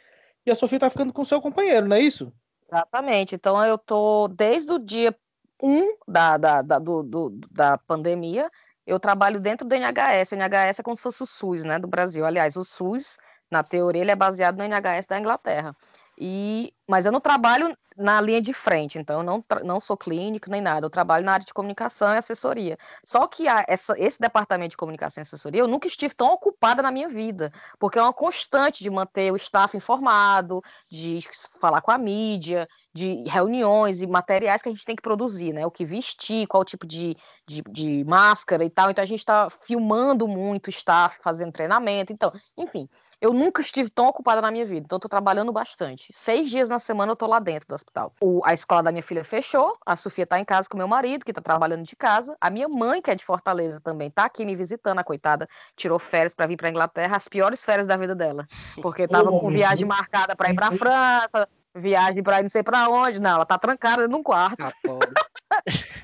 [0.46, 2.32] e a Sofia está ficando com o seu companheiro, não é isso?
[2.68, 3.34] Exatamente.
[3.34, 5.16] Então eu tô desde o dia
[5.62, 8.50] 1 da, da, da, do, do, da pandemia,
[8.90, 10.32] eu trabalho dentro do NHS.
[10.32, 12.26] O NHS é como se fosse o SUS, né, do Brasil.
[12.26, 13.18] Aliás, o SUS,
[13.52, 15.76] na teoria, ele é baseado no NHS da Inglaterra.
[16.22, 20.50] E, mas eu não trabalho na linha de frente, então eu não, não sou clínico
[20.50, 22.78] nem nada, eu trabalho na área de comunicação e assessoria.
[23.06, 26.82] Só que a, essa, esse departamento de comunicação e assessoria, eu nunca estive tão ocupada
[26.82, 31.20] na minha vida, porque é uma constante de manter o staff informado, de
[31.60, 35.66] falar com a mídia, de reuniões e materiais que a gente tem que produzir, né?
[35.66, 37.16] O que vestir, qual tipo de,
[37.48, 38.92] de, de máscara e tal.
[38.92, 42.90] Então a gente está filmando muito o staff, fazendo treinamento, então, enfim.
[43.22, 46.14] Eu nunca estive tão ocupada na minha vida, então eu tô trabalhando bastante.
[46.14, 48.14] Seis dias na semana eu tô lá dentro do hospital.
[48.22, 51.26] O, a escola da minha filha fechou, a Sofia tá em casa com meu marido,
[51.26, 52.38] que tá trabalhando de casa.
[52.40, 56.00] A minha mãe, que é de Fortaleza também, tá aqui me visitando, a coitada, tirou
[56.00, 58.48] férias para vir pra Inglaterra, as piores férias da vida dela.
[58.82, 62.88] Porque tava com viagem marcada para ir pra França, viagem para ir não sei para
[62.90, 63.20] onde.
[63.20, 64.64] Não, ela tá trancada num quarto.
[64.64, 65.14] A pobre.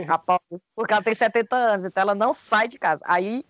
[0.07, 0.61] a pobre.
[0.76, 3.03] Porque ela tem 70 anos, então ela não sai de casa.
[3.07, 3.45] Aí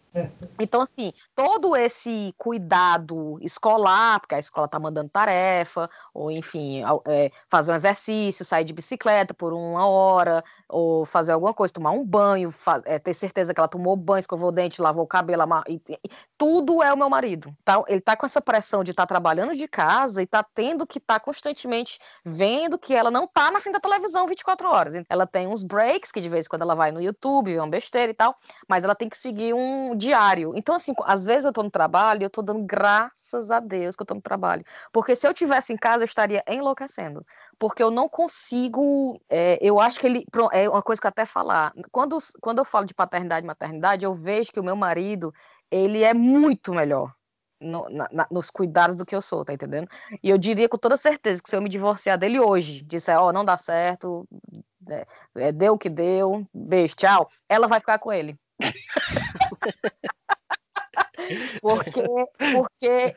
[0.60, 7.32] então, assim, todo esse cuidado escolar, porque a escola está mandando tarefa, ou enfim, é,
[7.50, 12.06] fazer um exercício, sair de bicicleta por uma hora, ou fazer alguma coisa, tomar um
[12.06, 12.54] banho,
[12.86, 16.10] é, ter certeza que ela tomou banho, escovou o dente, lavou o cabelo, e, e,
[16.38, 17.56] tudo é o meu marido.
[17.64, 17.84] Tá?
[17.88, 20.98] Ele está com essa pressão de estar tá trabalhando de casa e está tendo que
[20.98, 25.06] estar tá constantemente vendo que ela não está na frente da televisão 24 horas.
[25.10, 27.68] Ela tem uns breaks, que de vez em quando ela vai no YouTube, vê uma
[27.68, 28.36] besteira e tal,
[28.68, 30.52] mas ela tem que seguir um diário.
[30.56, 33.96] Então, assim, às vezes eu tô no trabalho e eu tô dando graças a Deus
[33.96, 34.64] que eu tô no trabalho.
[34.92, 37.26] Porque se eu tivesse em casa, eu estaria enlouquecendo.
[37.60, 39.20] Porque eu não consigo.
[39.30, 40.26] É, eu acho que ele.
[40.52, 41.74] É uma coisa que eu até falar.
[41.92, 45.34] Quando, quando eu falo de paternidade e maternidade, eu vejo que o meu marido,
[45.72, 47.14] ele é muito melhor.
[47.60, 49.88] No, na, nos cuidados do que eu sou, tá entendendo?
[50.22, 53.30] E eu diria com toda certeza que se eu me divorciar dele hoje, disser, ó,
[53.30, 54.28] oh, não dá certo,
[54.90, 58.38] é, é, deu o que deu, beijo, tchau, ela vai ficar com ele.
[61.62, 62.04] porque,
[62.52, 63.16] porque.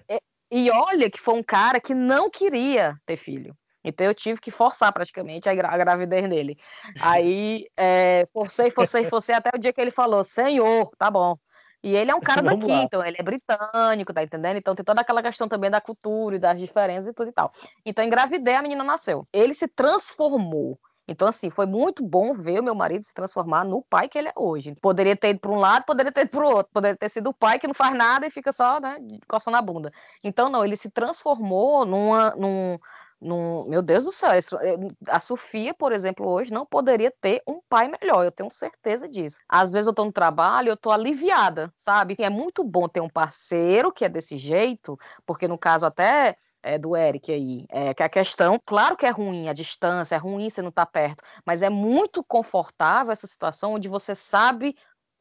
[0.51, 3.55] E olha que foi um cara que não queria ter filho.
[3.85, 6.59] Então eu tive que forçar praticamente a, gra a gravidez dele.
[7.01, 11.37] Aí é, forcei, forcei, forcei até o dia que ele falou: Senhor, tá bom.
[11.83, 14.57] E ele é um cara daqui, então ele é britânico, tá entendendo?
[14.57, 17.53] Então tem toda aquela questão também da cultura e das diferenças e tudo e tal.
[17.85, 19.27] Então engravidei, a menina nasceu.
[19.33, 20.79] Ele se transformou
[21.09, 24.29] então, assim, foi muito bom ver o meu marido se transformar no pai que ele
[24.29, 24.77] é hoje.
[24.81, 26.71] Poderia ter ido para um lado, poderia ter ido para o outro.
[26.73, 29.63] Poderia ter sido o pai que não faz nada e fica só, né, coçando a
[29.63, 29.91] bunda.
[30.23, 32.79] Então, não, ele se transformou numa, num,
[33.19, 33.67] num...
[33.69, 34.41] Meu Deus do céu, eh,
[35.09, 39.41] a Sofia, por exemplo, hoje não poderia ter um pai melhor, eu tenho certeza disso.
[39.49, 42.17] Às vezes eu estou no trabalho, eu estou aliviada, sabe?
[42.19, 46.37] E é muito bom ter um parceiro que é desse jeito, porque no caso até
[46.63, 50.19] é, do Eric aí, é que a questão, claro que é ruim a distância, é
[50.19, 54.77] ruim você não estar tá perto, mas é muito confortável essa situação onde você sabe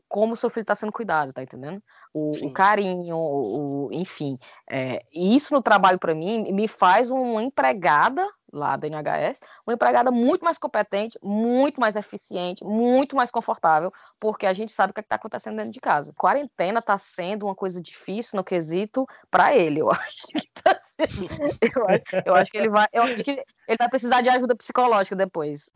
[0.07, 1.81] como o seu filho está sendo cuidado, tá entendendo?
[2.17, 4.39] O, o carinho, o, o enfim.
[4.69, 10.09] É, isso no trabalho, para mim, me faz uma empregada lá da NHS, uma empregada
[10.11, 14.99] muito mais competente, muito mais eficiente, muito mais confortável, porque a gente sabe o que
[14.99, 16.13] é está acontecendo dentro de casa.
[16.13, 21.27] Quarentena está sendo uma coisa difícil no quesito para ele, eu acho que tá sendo.
[21.75, 24.55] Eu acho, eu acho que ele vai, eu acho que ele vai precisar de ajuda
[24.55, 25.69] psicológica depois.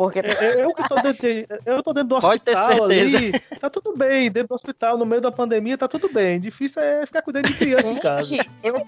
[0.00, 0.20] Porque...
[0.20, 1.28] Eu, eu, tô dentro,
[1.66, 5.30] eu tô dentro do hospital ali, tá tudo bem, dentro do hospital, no meio da
[5.30, 6.40] pandemia, tá tudo bem.
[6.40, 8.34] Difícil é ficar cuidando de criança Gente, em casa.
[8.62, 8.82] Eu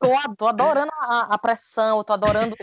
[0.00, 2.56] tô, tô adorando a, a, pressão, eu tô adorando.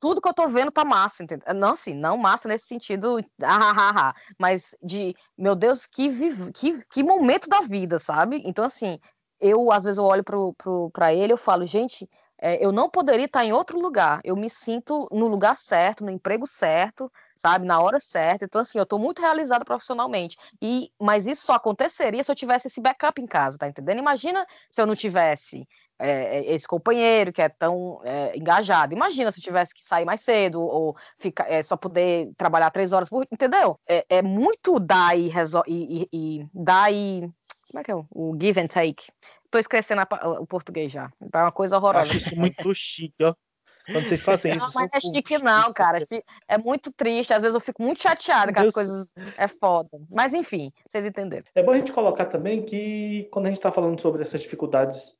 [0.00, 1.54] Tudo que eu tô vendo tá massa, entendeu?
[1.54, 6.10] Não, assim, não massa nesse sentido, ah, ah, ah, mas de, meu Deus, que,
[6.50, 8.42] que, que momento da vida, sabe?
[8.44, 8.98] Então, assim,
[9.40, 12.10] eu, às vezes, eu olho pro, pro, pra ele eu falo, gente,
[12.40, 14.20] é, eu não poderia estar em outro lugar.
[14.24, 18.44] Eu me sinto no lugar certo, no emprego certo, sabe, na hora certa.
[18.44, 20.36] Então, assim, eu estou muito realizada profissionalmente.
[20.60, 23.98] E, mas isso só aconteceria se eu tivesse esse backup em casa, tá entendendo?
[23.98, 25.66] Imagina se eu não tivesse.
[26.00, 28.94] é, é, esse companheiro que é tão é, engajado.
[28.94, 32.92] Imagina se eu tivesse que sair mais cedo ou ficar, é, só poder trabalhar três
[32.92, 33.78] horas por entendeu?
[33.86, 35.30] É, é muito dar e,
[35.68, 37.30] e, e, dar e
[37.70, 39.12] como é que é o give and take?
[39.50, 41.10] Tô esquecendo a, o português já.
[41.30, 42.04] Tá uma coisa horrorosa.
[42.04, 43.34] Acho isso muito chique, ó.
[43.86, 44.64] Quando vocês fazem isso.
[44.66, 45.98] Não, mas não é chique, não, cara.
[46.46, 47.32] É muito triste.
[47.32, 49.08] Às vezes eu fico muito chateada com as coisas.
[49.36, 49.90] É foda.
[50.08, 51.44] Mas enfim, vocês entenderam.
[51.54, 55.14] É bom a gente colocar também que quando a gente está falando sobre essas dificuldades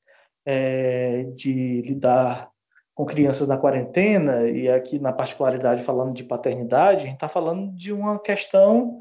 [0.45, 2.49] é, de lidar
[2.95, 7.73] com crianças na quarentena, e aqui na particularidade falando de paternidade, a gente está falando
[7.75, 8.99] de uma questão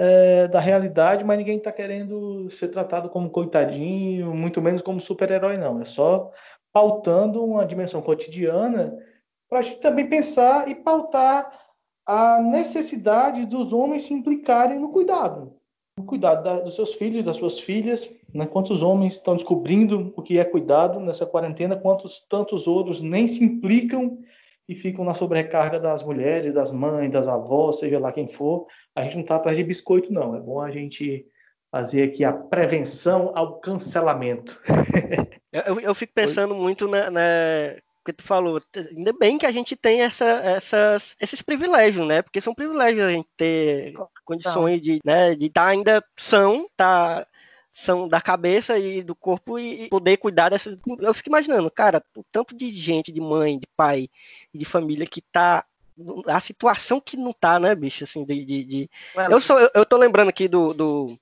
[0.00, 5.56] é, da realidade, mas ninguém está querendo ser tratado como coitadinho, muito menos como super-herói,
[5.56, 5.82] não.
[5.82, 6.30] É só
[6.72, 8.96] pautando uma dimensão cotidiana
[9.48, 11.50] para a gente também pensar e pautar
[12.06, 15.56] a necessidade dos homens se implicarem no cuidado,
[15.98, 18.46] no cuidado da, dos seus filhos, das suas filhas, né?
[18.46, 23.42] quantos homens estão descobrindo o que é cuidado nessa quarentena, quantos tantos outros nem se
[23.42, 24.18] implicam
[24.68, 28.66] e ficam na sobrecarga das mulheres, das mães, das avós, seja lá quem for.
[28.94, 30.36] A gente não está atrás de biscoito, não.
[30.36, 31.26] É bom a gente
[31.70, 34.60] fazer aqui a prevenção ao cancelamento.
[35.52, 37.20] eu, eu fico pensando muito na, na
[38.04, 42.22] que tu falou, ainda bem que a gente tem essa, essas, esses privilégios, né?
[42.22, 43.92] Porque são privilégios a gente ter
[44.24, 47.26] condições de né, de estar tá ainda são, tá
[47.84, 50.76] são da cabeça e do corpo e poder cuidar dessas.
[51.00, 54.08] Eu fico imaginando, cara, o tanto de gente, de mãe, de pai
[54.52, 55.64] de família que tá
[56.26, 58.90] a situação que não tá, né, bicho, assim, de, de, de...
[59.30, 61.18] eu sou eu, eu tô lembrando aqui do, do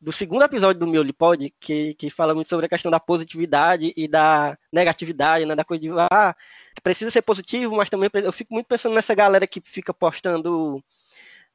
[0.00, 3.92] do segundo episódio do Mioli Pod, que, que fala muito sobre a questão da positividade
[3.94, 5.54] e da negatividade, né?
[5.54, 6.34] Da coisa de, ah,
[6.82, 10.82] precisa ser positivo, mas também eu fico muito pensando nessa galera que fica postando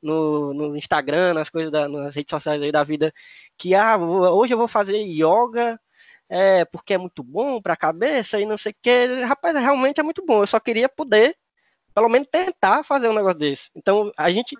[0.01, 3.13] no, no Instagram, nas coisas, da, nas redes sociais aí da vida,
[3.57, 5.79] que, ah, hoje eu vou fazer yoga,
[6.29, 9.21] é, porque é muito bom para a cabeça e não sei o que.
[9.23, 10.41] Rapaz, realmente é muito bom.
[10.41, 11.35] Eu só queria poder,
[11.93, 13.69] pelo menos, tentar fazer um negócio desse.
[13.75, 14.55] Então, a gente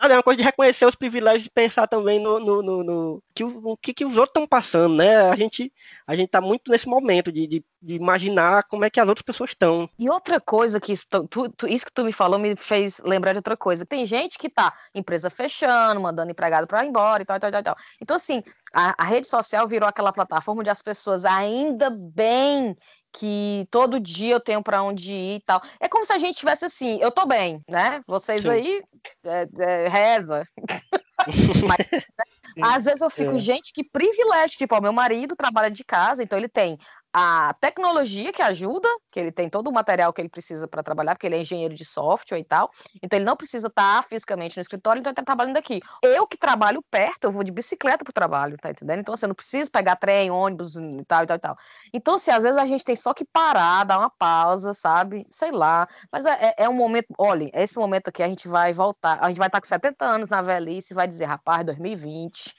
[0.00, 3.22] Sabe, é uma coisa de reconhecer os privilégios e pensar também no, no, no, no
[3.34, 5.28] que, o, que, que os outros estão passando, né?
[5.28, 5.70] A gente
[6.06, 9.22] a gente está muito nesse momento de, de, de, imaginar como é que as outras
[9.22, 9.88] pessoas estão.
[9.98, 13.32] E outra coisa que isso, tu, tu, isso que tu me falou me fez lembrar
[13.32, 13.84] de outra coisa.
[13.84, 17.62] Tem gente que tá empresa fechando, mandando empregado para ir embora e tal, tal, tal,
[17.62, 17.76] tal.
[18.00, 22.74] Então, assim, a, a rede social virou aquela plataforma onde as pessoas ainda bem
[23.12, 25.60] que todo dia eu tenho para onde ir e tal.
[25.78, 28.00] É como se a gente tivesse assim, eu tô bem, né?
[28.06, 28.50] Vocês Sim.
[28.50, 28.82] aí
[29.24, 30.46] é, é, reza.
[31.68, 32.62] Mas, né?
[32.62, 33.38] Às vezes eu fico, é.
[33.38, 34.58] gente, que privilégio.
[34.58, 36.78] Tipo, ó, meu marido trabalha de casa, então ele tem
[37.12, 41.14] a tecnologia que ajuda, que ele tem todo o material que ele precisa para trabalhar,
[41.14, 42.70] porque ele é engenheiro de software e tal.
[43.02, 45.80] Então ele não precisa estar tá fisicamente no escritório, então ele está trabalhando aqui.
[46.02, 49.00] Eu que trabalho perto, eu vou de bicicleta para o trabalho, tá entendendo?
[49.00, 51.56] Então você assim, não precisa pegar trem, ônibus e tal e tal e tal.
[51.92, 55.26] Então, assim, às vezes a gente tem só que parar, dar uma pausa, sabe?
[55.30, 55.86] Sei lá.
[56.10, 59.18] Mas é, é, é um momento, olha, é esse momento aqui a gente vai voltar,
[59.20, 62.54] a gente vai estar tá com 70 anos na velhice e vai dizer, rapaz, 2020.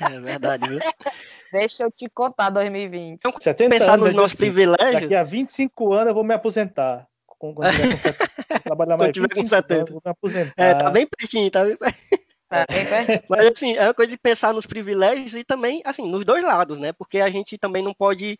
[0.00, 0.78] É verdade, viu?
[1.52, 3.20] Deixa eu te contar 2020.
[3.40, 5.02] 70 pensar anos, nos nossos assim, privilégios.
[5.02, 7.06] Daqui a 25 anos eu vou me aposentar.
[7.40, 10.52] Quando tiver com 70, trabalhar mais 25 anos, vou me aposentar.
[10.56, 12.20] É, tá bem pertinho, tá bem pertinho.
[12.52, 16.42] É, Mas assim, é uma coisa de pensar nos privilégios e também, assim, nos dois
[16.42, 16.92] lados, né?
[16.92, 18.38] Porque a gente também não pode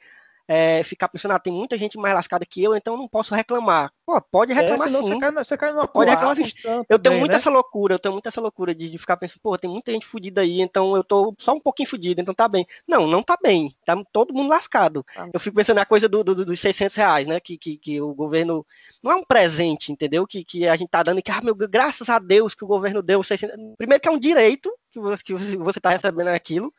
[0.53, 3.93] é, ficar pensando, ah, tem muita gente mais lascada que eu, então não posso reclamar.
[4.05, 5.01] Pô, pode é, reclamar é, sim.
[5.01, 6.43] Você cai, você cai numa pode reclamar sim.
[6.89, 7.37] Eu tenho muito né?
[7.37, 10.05] essa loucura, eu tenho muito essa loucura de, de, ficar pensando, pô, tem muita gente
[10.05, 12.67] fodida aí, então eu tô só um pouquinho fodido, então tá bem.
[12.85, 15.07] Não, não tá bem, tá todo mundo lascado.
[15.17, 15.29] Ah.
[15.33, 18.13] Eu fico pensando na coisa do, do, dos 600 reais, né, que, que, que, o
[18.13, 18.67] governo,
[19.01, 21.55] não é um presente, entendeu, que, que a gente tá dando, e que, ah, meu,
[21.55, 23.57] graças a Deus que o governo deu 600...
[23.79, 26.75] Primeiro que é um direito que você, que você tá recebendo aquilo,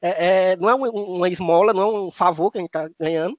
[0.00, 3.38] é, é, não é uma esmola, não é um favor que a gente tá ganhando,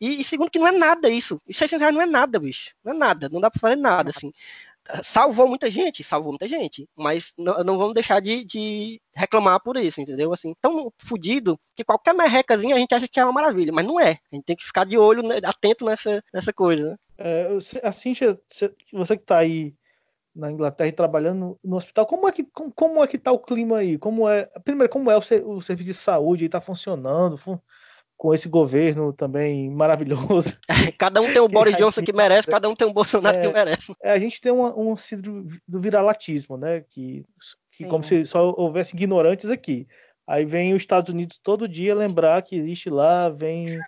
[0.00, 1.40] e, e, segundo que não é nada isso.
[1.46, 2.74] E 600 reais não é nada, bicho.
[2.84, 3.28] Não é nada.
[3.30, 4.32] Não dá pra fazer nada, assim.
[5.02, 6.04] Salvou muita gente?
[6.04, 6.86] Salvou muita gente.
[6.94, 10.32] Mas não, não vamos deixar de, de, reclamar por isso, entendeu?
[10.34, 13.72] Assim, tão fudido que qualquer merrecazinha a gente acha que é uma maravilha.
[13.72, 14.18] Mas não é.
[14.30, 16.90] A gente tem que ficar de olho, né, atento nessa, nessa coisa.
[16.90, 16.96] Né?
[17.16, 17.48] É,
[17.82, 18.12] assim,
[18.92, 19.74] você que tá aí
[20.34, 23.38] na Inglaterra e trabalhando no hospital, como é que como, como é que tá o
[23.38, 23.96] clima aí?
[23.98, 27.38] Como é, primeiro, como é o, o serviço de saúde aí tá funcionando?
[27.38, 27.58] Fun,
[28.16, 30.56] com esse governo também maravilhoso.
[30.98, 33.52] cada um tem o Boris Johnson que merece, cada um tem o Bolsonaro é, que
[33.52, 33.94] merece.
[34.02, 36.80] É, a gente tem uma, um síndrome do viralatismo, né?
[36.88, 37.24] Que,
[37.72, 39.86] que como se só houvesse ignorantes aqui.
[40.26, 43.78] Aí vem os Estados Unidos todo dia lembrar que existe lá, vem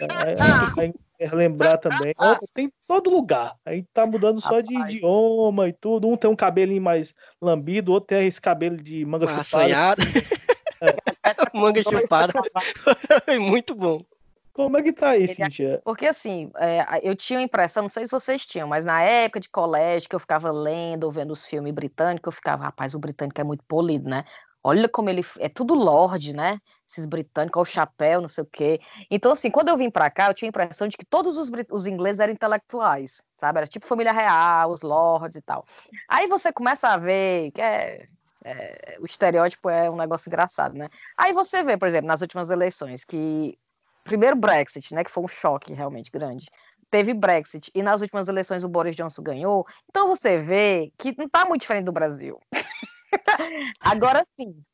[0.00, 0.92] é, é,
[1.32, 2.14] lembrar também.
[2.54, 3.56] tem todo lugar.
[3.64, 6.08] Aí tá mudando só de idioma e tudo.
[6.08, 10.02] Um tem um cabelinho mais lambido, outro tem esse cabelo de manga chupada.
[10.80, 10.94] É.
[11.54, 12.32] Manga chupada.
[13.40, 14.04] Muito bom.
[14.52, 15.80] Como é que tá aí, Cíntia?
[15.84, 19.00] Porque assim, é, a- eu tinha a impressão, não sei se vocês tinham, mas na
[19.02, 22.92] época de colégio que eu ficava lendo ou vendo os filmes britânicos, eu ficava, rapaz,
[22.94, 24.24] o britânico é muito polido, né?
[24.64, 26.58] Olha como ele é tudo lorde, né?
[26.88, 28.80] Esses britânicos, o chapéu, não sei o quê.
[29.10, 31.50] Então, assim, quando eu vim pra cá, eu tinha a impressão de que todos os,
[31.70, 33.58] os ingleses eram intelectuais, sabe?
[33.58, 35.66] Era tipo família real, os lords e tal.
[36.08, 38.08] Aí você começa a ver que é,
[38.42, 40.88] é, o estereótipo é um negócio engraçado, né?
[41.16, 43.58] Aí você vê, por exemplo, nas últimas eleições, que
[44.04, 46.46] primeiro Brexit, né, que foi um choque realmente grande.
[46.90, 49.66] Teve Brexit e nas últimas eleições o Boris Johnson ganhou.
[49.90, 52.40] Então você vê que não está muito diferente do Brasil.
[53.78, 54.64] Agora sim,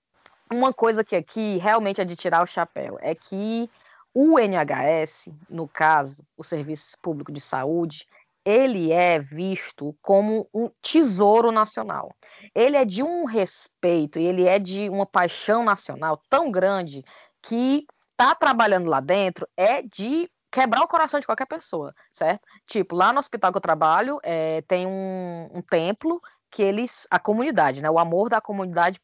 [0.54, 3.70] uma coisa que aqui realmente é de tirar o chapéu é que
[4.12, 8.06] o NHS, no caso, o Serviço Público de Saúde,
[8.44, 12.14] ele é visto como um tesouro nacional.
[12.54, 17.04] Ele é de um respeito e ele é de uma paixão nacional tão grande
[17.42, 17.86] que
[18.16, 22.46] tá trabalhando lá dentro é de quebrar o coração de qualquer pessoa, certo?
[22.64, 27.18] Tipo, lá no hospital que eu trabalho, é, tem um, um templo que eles, a
[27.18, 29.00] comunidade, né, o amor da comunidade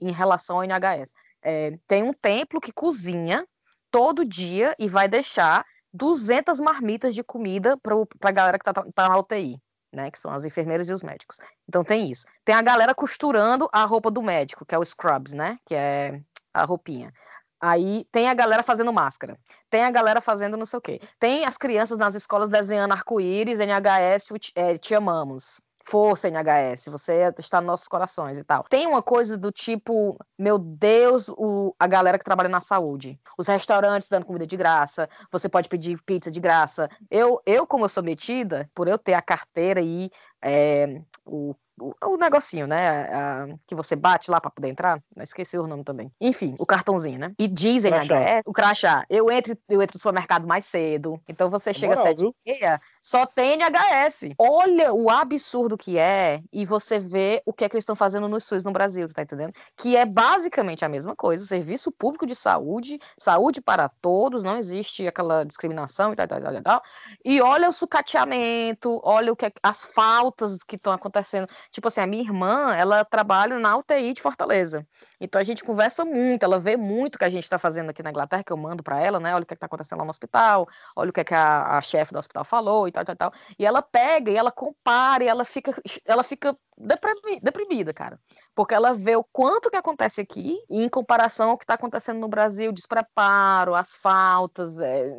[0.00, 1.12] em, relação ao NHS.
[1.42, 3.46] É, tem um templo que cozinha
[3.90, 9.08] todo dia e vai deixar 200 marmitas de comida para a galera que tá, tá
[9.08, 9.60] na UTI.
[9.92, 11.36] Né, que são as enfermeiras e os médicos.
[11.68, 12.26] Então tem isso.
[12.44, 15.56] Tem a galera costurando a roupa do médico, que é o scrubs, né?
[15.64, 16.20] Que é
[16.52, 17.12] a roupinha.
[17.60, 19.38] Aí tem a galera fazendo máscara,
[19.70, 21.00] tem a galera fazendo não sei o quê.
[21.18, 25.60] Tem as crianças nas escolas desenhando arco-íris, NHS, é, te amamos.
[25.86, 28.64] Força, NHS, você está nos nossos corações e tal.
[28.64, 33.20] Tem uma coisa do tipo, meu Deus, o, a galera que trabalha na saúde.
[33.36, 36.88] Os restaurantes dando comida de graça, você pode pedir pizza de graça.
[37.10, 40.10] Eu, eu como eu sou metida, por eu ter a carteira e
[40.42, 42.88] é, o o, negocinho, né?
[42.88, 45.02] A, que você bate lá para poder entrar.
[45.18, 46.10] Esqueci o nome também.
[46.20, 47.32] Enfim, o cartãozinho, né?
[47.38, 48.14] E dizem Crachá.
[48.14, 49.04] NHS, o crachá.
[49.10, 51.20] Eu entro, eu entro no supermercado mais cedo.
[51.28, 54.34] Então você chega moral, às sete e meia, só tem NHS.
[54.38, 58.26] Olha o absurdo que é e você vê o que é que eles estão fazendo
[58.26, 59.52] no SUS no Brasil, tá entendendo?
[59.76, 61.44] Que é basicamente a mesma coisa.
[61.44, 66.40] O serviço público de saúde, saúde para todos, não existe aquela discriminação e tal, tal,
[66.40, 66.82] tal, tal.
[67.22, 71.46] E olha o sucateamento, olha o que é, as faltas que estão acontecendo.
[71.70, 74.86] Tipo assim, a minha irmã, ela trabalha na UTI de Fortaleza.
[75.20, 78.02] Então a gente conversa muito, ela vê muito o que a gente está fazendo aqui
[78.02, 79.34] na Inglaterra, que eu mando para ela, né?
[79.34, 81.82] Olha o que está acontecendo lá no hospital, olha o que, é que a, a
[81.82, 83.32] chefe do hospital falou tal, tal, tal.
[83.58, 85.74] E ela pega e ela compara e ela fica,
[86.06, 88.18] ela fica deprimi- deprimida, cara.
[88.54, 92.28] Porque ela vê o quanto que acontece aqui em comparação ao que está acontecendo no
[92.28, 95.10] Brasil, despreparo, as faltas, é,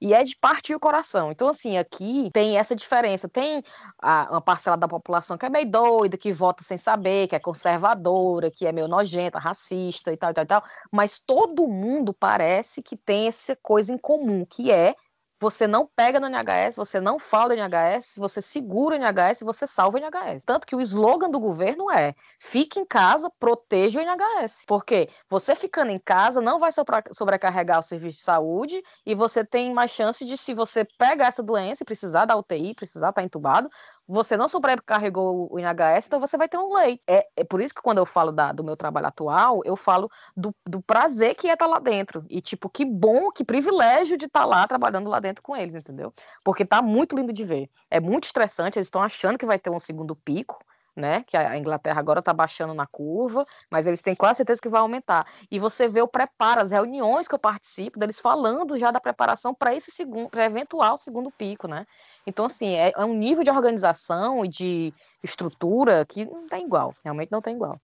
[0.00, 1.30] e é de partir o coração.
[1.30, 3.28] Então, assim, aqui tem essa diferença.
[3.28, 3.62] Tem
[4.00, 7.38] a, uma parcela da população que é meio doida, que vota sem saber, que é
[7.38, 10.64] conservadora, que é meio nojenta, racista e tal, e tal, e tal.
[10.90, 14.94] Mas todo mundo parece que tem essa coisa em comum, que é
[15.40, 20.44] você não pega no NHS, você não fala NHS, você segura NHS você salva NHS.
[20.44, 24.64] Tanto que o slogan do governo é: fique em casa, proteja o NHS.
[24.66, 26.70] Porque você ficando em casa não vai
[27.12, 31.42] sobrecarregar o serviço de saúde e você tem mais chance de, se você pegar essa
[31.42, 33.70] doença e precisar da UTI, precisar estar entubado,
[34.10, 37.02] você não sobrecarregou o NHS, então você vai ter um leite.
[37.06, 40.10] É, é por isso que quando eu falo da- do meu trabalho atual, eu falo
[40.36, 42.24] do, do prazer que é estar lá dentro.
[42.28, 46.12] E, tipo, que bom, que privilégio de estar lá trabalhando lá dentro com eles, entendeu?
[46.44, 47.70] Porque tá muito lindo de ver.
[47.90, 50.58] É muito estressante, eles estão achando que vai ter um segundo pico,
[50.96, 51.24] né?
[51.26, 54.80] Que a Inglaterra agora tá baixando na curva, mas eles têm quase certeza que vai
[54.80, 55.26] aumentar.
[55.50, 59.54] E você vê o preparo, as reuniões que eu participo, deles falando já da preparação
[59.54, 61.86] para esse segundo, para eventual segundo pico, né?
[62.26, 66.94] Então, assim, é, é um nível de organização e de estrutura que não tem igual,
[67.04, 67.78] realmente não tem igual.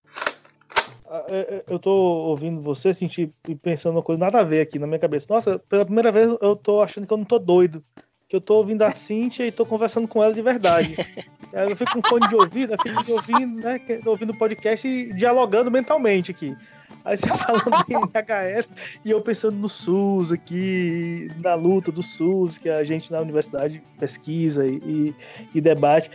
[1.09, 4.61] Ah, é, é, Eu tô ouvindo você, senti e pensando uma coisa nada a ver
[4.61, 5.27] aqui na minha cabeça.
[5.29, 7.83] Nossa, pela primeira vez eu tô achando que eu não tô doido.
[8.27, 10.97] Que eu tô ouvindo a Cintia e tô conversando com ela de verdade.
[11.53, 13.79] Eu fico com fone de ouvido, eu fico ouvindo, né?
[14.05, 16.55] Ouvindo podcast e dialogando mentalmente aqui.
[17.05, 18.73] Aí você falando em HS
[19.05, 23.81] e eu pensando no SUS aqui, na luta do SUS, que a gente na universidade
[23.97, 25.15] pesquisa e, e-
[25.55, 26.09] e debate.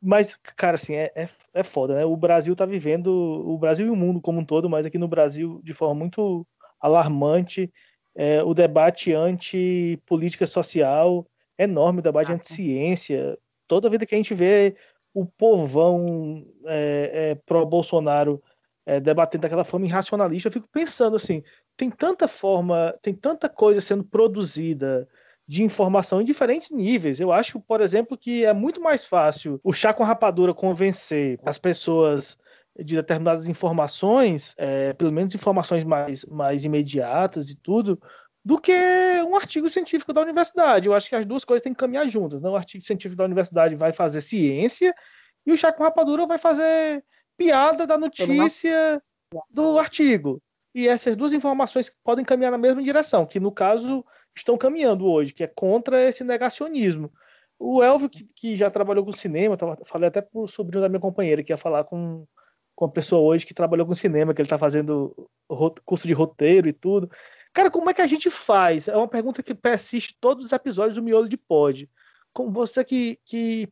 [0.00, 2.04] Mas, cara, assim, é, é, é foda, né?
[2.04, 5.08] O Brasil tá vivendo, o Brasil e o mundo como um todo, mas aqui no
[5.08, 6.46] Brasil, de forma muito
[6.80, 7.72] alarmante,
[8.14, 13.38] é, o debate anti-política social é enorme, o debate anti-ciência.
[13.66, 14.76] Toda vida que a gente vê
[15.14, 18.42] o povão é, é, pró-Bolsonaro
[18.84, 21.42] é, debatendo daquela forma irracionalista, eu fico pensando assim,
[21.76, 25.08] tem tanta forma, tem tanta coisa sendo produzida
[25.46, 27.20] de informação em diferentes níveis.
[27.20, 31.58] Eu acho, por exemplo, que é muito mais fácil o chá com rapadura convencer as
[31.58, 32.38] pessoas
[32.78, 38.00] de determinadas informações, é, pelo menos informações mais, mais imediatas e tudo,
[38.44, 38.72] do que
[39.26, 40.86] um artigo científico da universidade.
[40.86, 42.40] Eu acho que as duas coisas têm que caminhar juntas.
[42.40, 42.48] Né?
[42.48, 44.94] O artigo científico da universidade vai fazer ciência
[45.46, 47.04] e o chá com rapadura vai fazer
[47.36, 49.02] piada da notícia
[49.50, 50.42] do artigo.
[50.74, 54.04] E essas duas informações podem caminhar na mesma direção, que no caso
[54.34, 57.12] estão caminhando hoje, que é contra esse negacionismo.
[57.58, 61.00] O Elvio, que, que já trabalhou com cinema, falei até para o sobrinho da minha
[61.00, 62.26] companheira, que ia falar com,
[62.74, 65.14] com uma pessoa hoje que trabalhou com cinema, que ele está fazendo
[65.84, 67.10] curso de roteiro e tudo.
[67.52, 68.88] Cara, como é que a gente faz?
[68.88, 71.88] É uma pergunta que persiste todos os episódios do Miolo de Pod.
[72.32, 73.68] Como você que, que,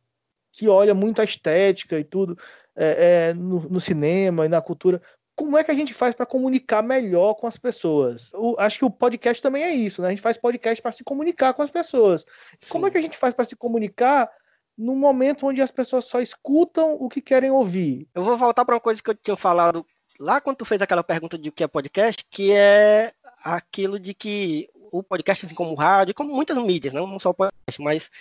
[0.51, 2.37] que olha muito a estética e tudo
[2.75, 5.01] é, é, no, no, cinema e na cultura,
[5.35, 8.31] como é que a gente faz para comunicar melhor com as pessoas?
[8.33, 10.09] Eu acho que o podcast também é isso, né?
[10.09, 12.21] A gente faz podcast para se comunicar com as pessoas.
[12.61, 12.69] Sim.
[12.69, 14.29] Como é que a gente faz para se comunicar
[14.77, 18.07] num momento onde as pessoas só escutam o que querem ouvir?
[18.13, 19.85] Eu vou voltar para uma coisa que eu tinha falado
[20.19, 23.13] lá quando tu fez aquela pergunta de o que é podcast, que é
[23.43, 27.33] aquilo de que o podcast, assim como o rádio, como muitas mídias, não, só o
[27.33, 28.11] podcast, mas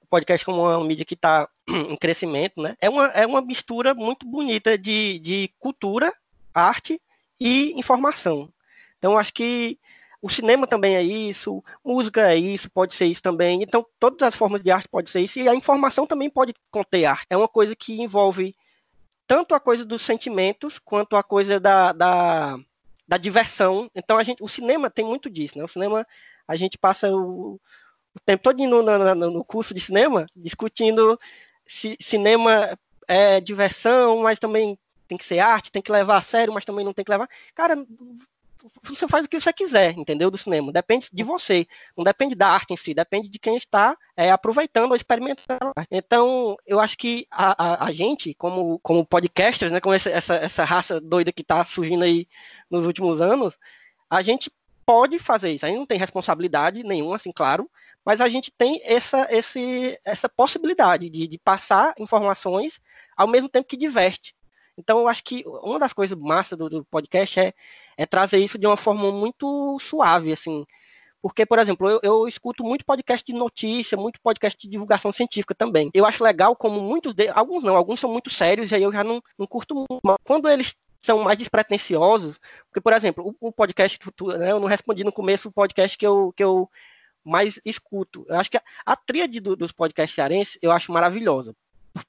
[0.00, 2.76] o podcast como uma mídia que está em crescimento, né?
[2.80, 6.12] É uma, é uma mistura muito bonita de, de cultura,
[6.54, 7.00] arte
[7.38, 8.48] e informação.
[8.98, 9.78] Então, acho que
[10.22, 13.62] o cinema também é isso, música é isso, pode ser isso também.
[13.62, 17.04] Então, todas as formas de arte pode ser isso, e a informação também pode conter
[17.04, 17.26] arte.
[17.28, 18.54] É uma coisa que envolve
[19.26, 22.58] tanto a coisa dos sentimentos quanto a coisa da, da
[23.12, 23.90] da diversão.
[23.94, 25.64] Então a gente, o cinema tem muito disso, né?
[25.64, 26.06] O cinema
[26.48, 27.60] a gente passa o,
[28.14, 31.18] o tempo todo no, no, no, curso de cinema discutindo
[31.66, 36.54] se cinema é diversão, mas também tem que ser arte, tem que levar a sério,
[36.54, 37.28] mas também não tem que levar.
[37.54, 37.76] Cara,
[38.82, 40.30] você faz o que você quiser, entendeu?
[40.30, 40.72] Do cinema.
[40.72, 41.66] Depende de você.
[41.96, 45.72] Não depende da arte em si, depende de quem está é, aproveitando ou experimentando.
[45.90, 50.34] Então, eu acho que a, a, a, gente, como, como podcasters, né, com essa, essa,
[50.34, 52.26] essa raça doida que está surgindo aí
[52.70, 53.54] nos últimos anos,
[54.08, 54.50] a gente
[54.84, 55.64] pode fazer isso.
[55.64, 57.70] A gente não tem responsabilidade nenhuma, assim, claro,
[58.04, 62.80] mas a gente tem essa, esse, essa possibilidade de, de passar informações
[63.16, 64.34] ao mesmo tempo que diverte.
[64.76, 67.54] Então, eu acho que uma das coisas massa do, do podcast é,
[67.96, 70.64] é, trazer isso de uma forma muito suave, assim.
[71.20, 75.54] Porque, por exemplo, eu, eu, escuto muito podcast de notícia, muito podcast de divulgação científica
[75.54, 75.90] também.
[75.94, 78.92] Eu acho legal como muitos deles, alguns não, alguns são muito sérios e aí eu
[78.92, 80.00] já não, não curto muito.
[80.02, 83.98] Mas quando eles são mais despretensiosos, porque, por exemplo, o, o podcast,
[84.38, 86.68] né, eu não respondi no começo o podcast que eu, que eu
[87.24, 88.26] mais escuto.
[88.28, 91.54] Eu acho que a, a tríade do, dos podcasts cearenses eu acho maravilhosa.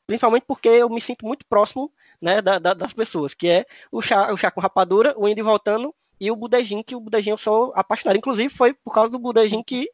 [0.08, 1.92] Principalmente porque eu me sinto muito próximo
[2.24, 5.42] né, da, da, das pessoas, que é o chá, o chá com rapadura, o Indy
[5.42, 8.16] voltando e o Budejin, que o Budejin eu sou apaixonado.
[8.16, 9.90] Inclusive, foi por causa do Budejin que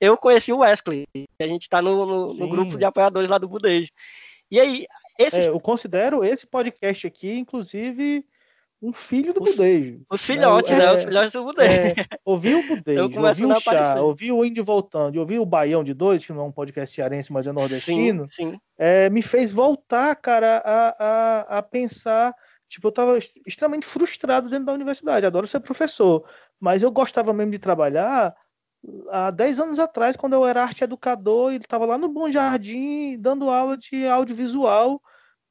[0.00, 1.04] eu conheci o Wesley.
[1.40, 3.90] A gente está no, no, no, grupo de apoiadores lá do Budejo.
[4.48, 4.86] E aí,
[5.18, 5.36] esse...
[5.36, 8.24] é, eu considero esse podcast aqui, inclusive,
[8.88, 10.02] um filho do budejo.
[10.10, 10.84] Os filhotes, né?
[10.84, 11.70] É, os filhotes do budejo.
[11.70, 15.94] É, ouvi o budejo, ouvi o chá, ouvi o Indy voltando, ouvi o Baião de
[15.94, 18.60] Dois, que não é um podcast cearense, mas é nordestino, sim, sim.
[18.76, 22.34] É, me fez voltar, cara, a, a, a pensar...
[22.66, 25.26] Tipo, eu estava extremamente frustrado dentro da universidade.
[25.26, 26.24] Adoro ser professor,
[26.58, 28.34] mas eu gostava mesmo de trabalhar
[29.10, 33.16] há 10 anos atrás, quando eu era arte educador, e estava lá no Bom Jardim
[33.18, 35.00] dando aula de audiovisual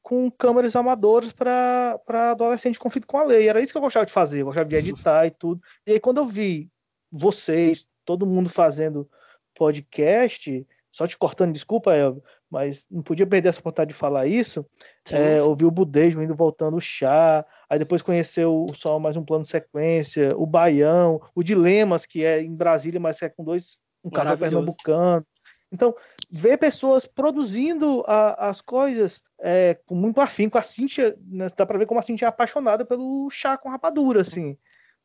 [0.03, 1.97] com câmeras amadoras para
[2.31, 3.47] adolescente conflito com a lei.
[3.47, 5.61] Era isso que eu gostava de fazer, eu gostava de editar e tudo.
[5.87, 6.69] E aí, quando eu vi
[7.09, 9.09] vocês, todo mundo fazendo
[9.55, 14.65] podcast, só te cortando, desculpa, Elvio, mas não podia perder essa oportunidade de falar isso.
[15.09, 19.23] É, ouvi o Budejo indo voltando o chá, aí depois conheceu o Sol mais um
[19.23, 23.79] plano de sequência, o Baião, o Dilemas, que é em Brasília, mas é com dois,
[24.03, 25.25] um casal pernambucano.
[25.71, 25.95] Então,
[26.35, 30.57] ver pessoas produzindo a, as coisas é, com muito afinco.
[30.57, 34.21] A Cintia, né, dá para ver como a Cintia é apaixonada pelo chá com rapadura,
[34.21, 34.57] assim.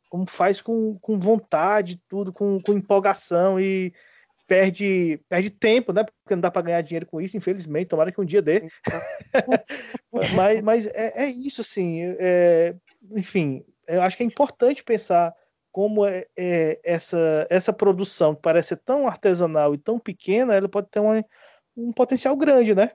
[0.08, 3.92] Como faz com, com vontade, tudo, com, com empolgação e
[4.46, 6.02] perde, perde tempo, né?
[6.02, 7.88] Porque não dá para ganhar dinheiro com isso, infelizmente.
[7.88, 8.66] Tomara que um dia dê.
[10.34, 12.00] mas mas é, é isso, assim.
[12.18, 12.74] É,
[13.10, 15.34] enfim, eu acho que é importante pensar
[15.78, 20.68] como é, é, essa, essa produção, que parece ser tão artesanal e tão pequena, ela
[20.68, 21.24] pode ter uma,
[21.76, 22.90] um potencial grande, né?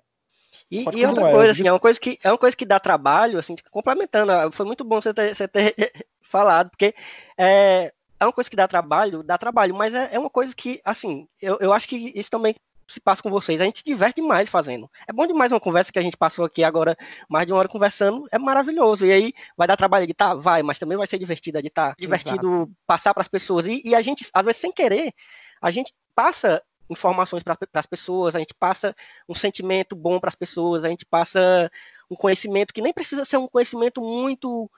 [0.69, 3.39] E, e outra coisa, assim, é uma coisa, que, é uma coisa que dá trabalho,
[3.39, 5.73] assim, complementando, ah, foi muito bom você ter, você ter
[6.29, 6.93] falado, porque
[7.37, 10.81] é, é uma coisa que dá trabalho, dá trabalho, mas é, é uma coisa que,
[10.83, 12.53] assim, eu, eu acho que isso também
[12.93, 13.59] se passa com vocês.
[13.59, 14.89] A gente diverte demais fazendo.
[15.07, 16.95] É bom demais uma conversa que a gente passou aqui agora,
[17.27, 19.05] mais de uma hora conversando, é maravilhoso.
[19.05, 20.35] E aí vai dar trabalho de editar?
[20.35, 21.95] Vai, mas também vai ser divertido editar.
[21.97, 22.71] Divertido Exato.
[22.85, 23.65] passar para as pessoas.
[23.65, 25.13] E, e, a gente, às vezes, sem querer,
[25.61, 28.95] a gente passa informações para as pessoas, a gente passa
[29.27, 31.71] um sentimento bom para as pessoas, a gente passa
[32.09, 34.69] um conhecimento que nem precisa ser um conhecimento muito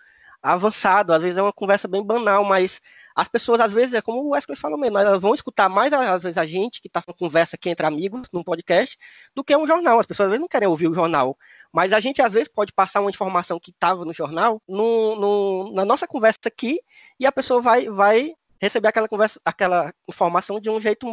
[0.46, 2.80] avançado, às vezes é uma conversa bem banal, mas
[3.16, 6.22] as pessoas, às vezes, é como o Wesley falou mesmo, elas vão escutar mais, às
[6.22, 8.98] vezes, a gente que está com conversa aqui entre amigos, num podcast,
[9.34, 10.00] do que um jornal.
[10.00, 11.38] As pessoas, às vezes, não querem ouvir o jornal.
[11.72, 15.74] Mas a gente, às vezes, pode passar uma informação que estava no jornal no, no,
[15.74, 16.80] na nossa conversa aqui
[17.20, 21.08] e a pessoa vai, vai receber aquela conversa, aquela informação de um jeito.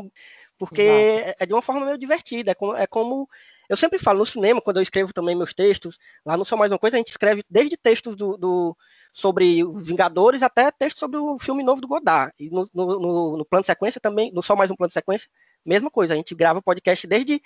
[0.59, 1.37] Porque Exato.
[1.39, 2.51] é de uma forma meio divertida.
[2.51, 3.29] É como, é como
[3.69, 6.71] eu sempre falo no cinema, quando eu escrevo também meus textos, lá não Só Mais
[6.71, 8.77] Uma Coisa, a gente escreve desde textos do, do
[9.13, 12.33] sobre Vingadores até textos sobre o filme novo do Godard.
[12.39, 15.29] E no, no, no, plano de sequência também, no Só Mais Um Plano de Sequência,
[15.65, 16.15] mesma coisa.
[16.15, 17.41] A gente grava podcast desde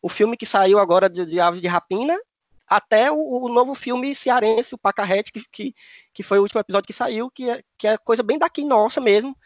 [0.00, 2.18] o filme que saiu agora de, de Aves de Rapina
[2.66, 5.74] até o, o, novo filme cearense, o Pacarrete, que, que,
[6.14, 9.00] que foi o último episódio que saiu, que é, que é coisa bem daqui nossa
[9.00, 9.36] mesmo.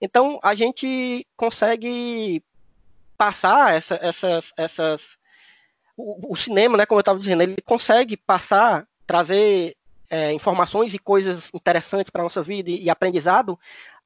[0.00, 2.42] Então, a gente consegue
[3.16, 5.18] passar essa, essas, essas
[6.02, 9.76] o, o, cinema, né, como eu estava dizendo, ele consegue passar, trazer
[10.10, 13.58] é, informações e coisas interessantes para a nossa vida e, e, aprendizado,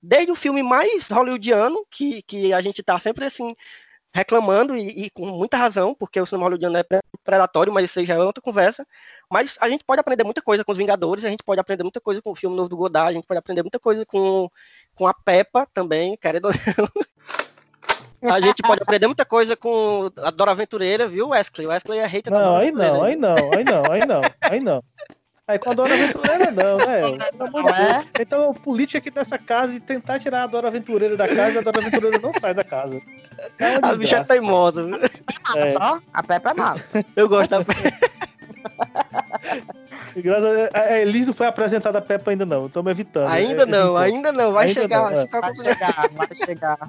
[0.03, 3.57] desde o filme mais hollywoodiano, que, que a gente está sempre assim
[4.15, 6.85] reclamando e, e, com muita razão, porque o cinema hollywoodiano é
[7.25, 8.87] predatório, mas isso aí já é outra conversa.
[9.31, 12.01] Mas a gente pode aprender muita coisa com os Vingadores, a gente pode aprender muita
[12.01, 14.51] coisa com o filme novo do Godard, a gente pode aprender muita coisa com,
[14.95, 16.49] com a Peppa também, querendo
[18.31, 21.67] A gente pode aprender muita coisa com a Dora Aventureira, viu, Wesley?
[21.67, 24.83] Wesley é hater Não, aí não, aí não, aí não, aí não, aí não.
[25.49, 27.01] Aí com a Dora Aventureira não, né?
[27.39, 28.05] Não é?
[28.21, 31.81] Então, política aqui dessa casa de tentar tirar a Dora Aventureira da casa, a Dora
[31.81, 33.01] Aventureira não sai da casa.
[33.59, 34.83] É a bicha tá imoda.
[35.55, 35.69] É.
[35.69, 36.01] Só?
[36.13, 37.05] A Peppa é massa.
[37.15, 38.07] Eu gosto da Peppa.
[40.75, 43.29] a, a Elis não foi apresentada a Peppa ainda não, estamos evitando.
[43.29, 45.11] Ainda é, não, ainda não, vai ainda chegar.
[45.11, 45.27] Não, é.
[45.27, 46.79] vai chegar, vai chegar.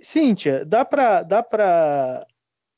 [0.00, 2.26] Cíntia, dá pra, dá pra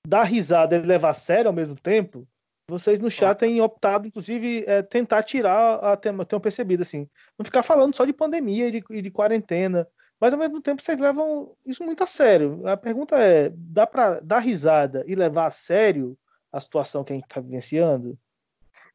[0.07, 2.27] dar risada e levar a sério ao mesmo tempo?
[2.69, 7.45] Vocês no chat têm optado, inclusive, é, tentar tirar a tema, tenho percebido assim, não
[7.45, 9.89] ficar falando só de pandemia e de, e de quarentena,
[10.21, 12.67] mas ao mesmo tempo vocês levam isso muito a sério.
[12.69, 16.17] A pergunta é: dá para dar risada e levar a sério
[16.53, 18.19] a situação que a gente está vivenciando?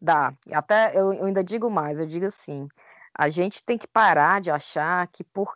[0.01, 0.34] Dá.
[0.51, 2.68] Até eu, eu ainda digo mais, eu digo assim,
[3.18, 5.56] a gente tem que parar de achar que por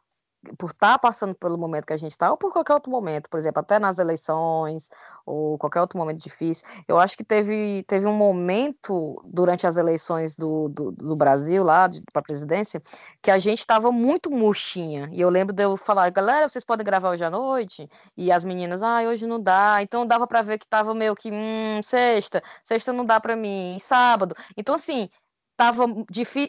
[0.57, 3.29] por estar tá passando pelo momento que a gente está, ou por qualquer outro momento,
[3.29, 4.89] por exemplo, até nas eleições,
[5.29, 6.67] ou qualquer outro momento difícil.
[6.87, 11.87] Eu acho que teve, teve um momento durante as eleições do, do, do Brasil, lá
[12.11, 12.81] para a presidência,
[13.21, 15.09] que a gente estava muito murchinha.
[15.13, 17.87] E eu lembro de eu falar, galera, vocês podem gravar hoje à noite?
[18.17, 19.81] E as meninas, ah, hoje não dá.
[19.83, 23.77] Então dava para ver que estava meio que, hum, sexta, sexta não dá para mim,
[23.79, 24.35] sábado.
[24.57, 25.09] Então, assim,
[25.55, 25.85] tava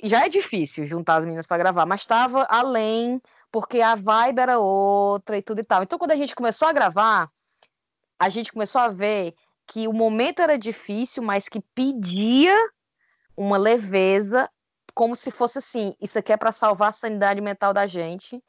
[0.02, 3.20] já é difícil juntar as meninas para gravar, mas estava além
[3.52, 5.82] porque a vibe era outra e tudo e tal.
[5.82, 7.28] Então, quando a gente começou a gravar,
[8.20, 9.34] a gente começou a ver
[9.66, 12.54] que o momento era difícil, mas que pedia
[13.34, 14.50] uma leveza,
[14.94, 18.42] como se fosse assim: isso aqui é para salvar a sanidade mental da gente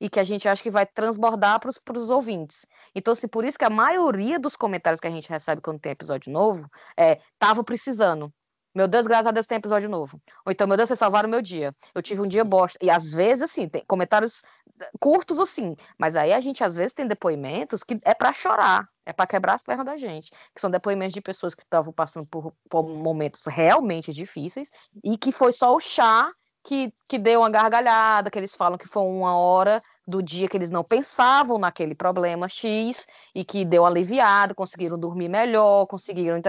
[0.00, 2.64] e que a gente acha que vai transbordar para os ouvintes.
[2.94, 5.92] Então, assim, por isso que a maioria dos comentários que a gente recebe quando tem
[5.92, 6.66] episódio novo
[6.96, 8.32] é: tava precisando.
[8.78, 10.22] Meu Deus, graças a Deus tem episódio novo.
[10.46, 11.74] Ou então, meu Deus, vocês salvaram meu dia.
[11.92, 12.78] Eu tive um dia bosta.
[12.80, 14.44] E às vezes, assim, tem comentários
[14.80, 15.74] eh, curtos assim.
[15.98, 18.88] Mas aí a gente, às vezes, tem depoimentos que é para chorar.
[19.04, 20.30] É para quebrar as pernas da gente.
[20.54, 24.70] Que são depoimentos de pessoas que estavam passando por, por momentos realmente difíceis
[25.02, 26.30] e que foi só o chá
[26.62, 30.56] que, que deu uma gargalhada, que eles falam que foi uma hora do dia que
[30.56, 36.40] eles não pensavam naquele problema X e que deu aliviado, conseguiram dormir melhor, conseguiram.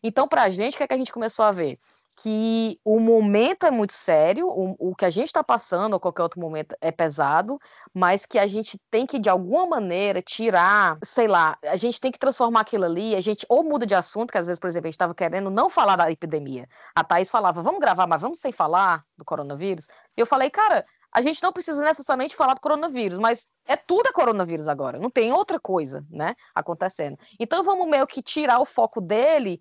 [0.00, 1.76] Então, para a gente, o que, é que a gente começou a ver?
[2.14, 6.22] Que o momento é muito sério, o, o que a gente está passando, ou qualquer
[6.22, 7.58] outro momento, é pesado,
[7.92, 12.12] mas que a gente tem que, de alguma maneira, tirar, sei lá, a gente tem
[12.12, 14.86] que transformar aquilo ali, a gente ou muda de assunto, que às vezes, por exemplo,
[14.86, 16.68] a gente estava querendo não falar da epidemia.
[16.94, 19.86] A Thaís falava, vamos gravar, mas vamos sem falar do coronavírus.
[20.16, 24.08] E eu falei, cara, a gente não precisa necessariamente falar do coronavírus, mas é tudo
[24.08, 27.18] é coronavírus agora, não tem outra coisa, né, acontecendo.
[27.38, 29.60] Então vamos meio que tirar o foco dele,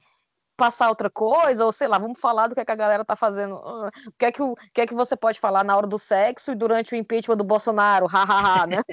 [0.55, 3.15] passar outra coisa, ou sei lá, vamos falar do que, é que a galera tá
[3.15, 5.97] fazendo, o que é que, o, que é que você pode falar na hora do
[5.97, 8.83] sexo e durante o impeachment do Bolsonaro, hahaha, né?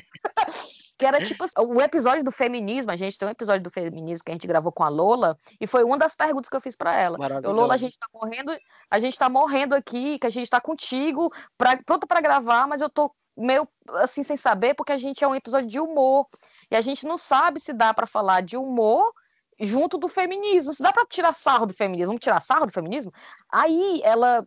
[0.99, 4.25] Que era tipo assim, o episódio do feminismo, a gente tem um episódio do feminismo
[4.25, 6.75] que a gente gravou com a Lola, e foi uma das perguntas que eu fiz
[6.77, 7.19] para ela.
[7.43, 8.57] Eu, Lola, a gente tá morrendo,
[8.91, 12.81] a gente tá morrendo aqui, que a gente tá contigo, pra, pronto para gravar, mas
[12.81, 16.27] eu tô meio assim sem saber, porque a gente é um episódio de humor,
[16.71, 19.13] e a gente não sabe se dá para falar de humor
[19.61, 20.73] junto do feminismo.
[20.73, 23.13] Se dá para tirar sarro do feminismo, vamos tirar sarro do feminismo?
[23.51, 24.47] Aí ela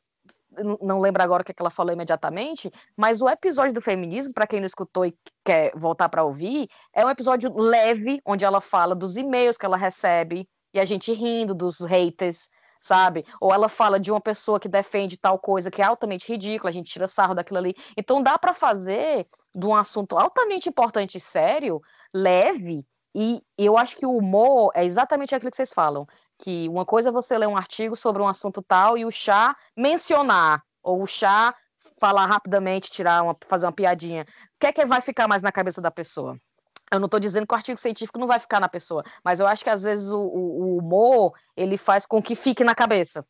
[0.81, 4.33] não lembro agora o que, é que ela falou imediatamente, mas o episódio do feminismo,
[4.33, 8.61] para quem não escutou e quer voltar para ouvir, é um episódio leve, onde ela
[8.61, 12.49] fala dos e-mails que ela recebe e a gente rindo dos haters,
[12.81, 13.25] sabe?
[13.39, 16.73] Ou ela fala de uma pessoa que defende tal coisa que é altamente ridícula, a
[16.73, 17.75] gente tira sarro daquilo ali.
[17.97, 21.81] Então dá para fazer de um assunto altamente importante e sério,
[22.13, 22.85] leve,
[23.15, 26.07] e eu acho que o humor é exatamente aquilo que vocês falam,
[26.39, 29.55] que uma coisa é você ler um artigo sobre um assunto tal e o chá
[29.75, 31.53] mencionar, ou o chá
[31.99, 34.23] falar rapidamente, tirar uma, fazer uma piadinha.
[34.23, 36.39] O que é que vai ficar mais na cabeça da pessoa?
[36.91, 39.45] Eu não estou dizendo que o artigo científico não vai ficar na pessoa, mas eu
[39.45, 43.23] acho que às vezes o, o, o, humor ele faz com que fique na cabeça,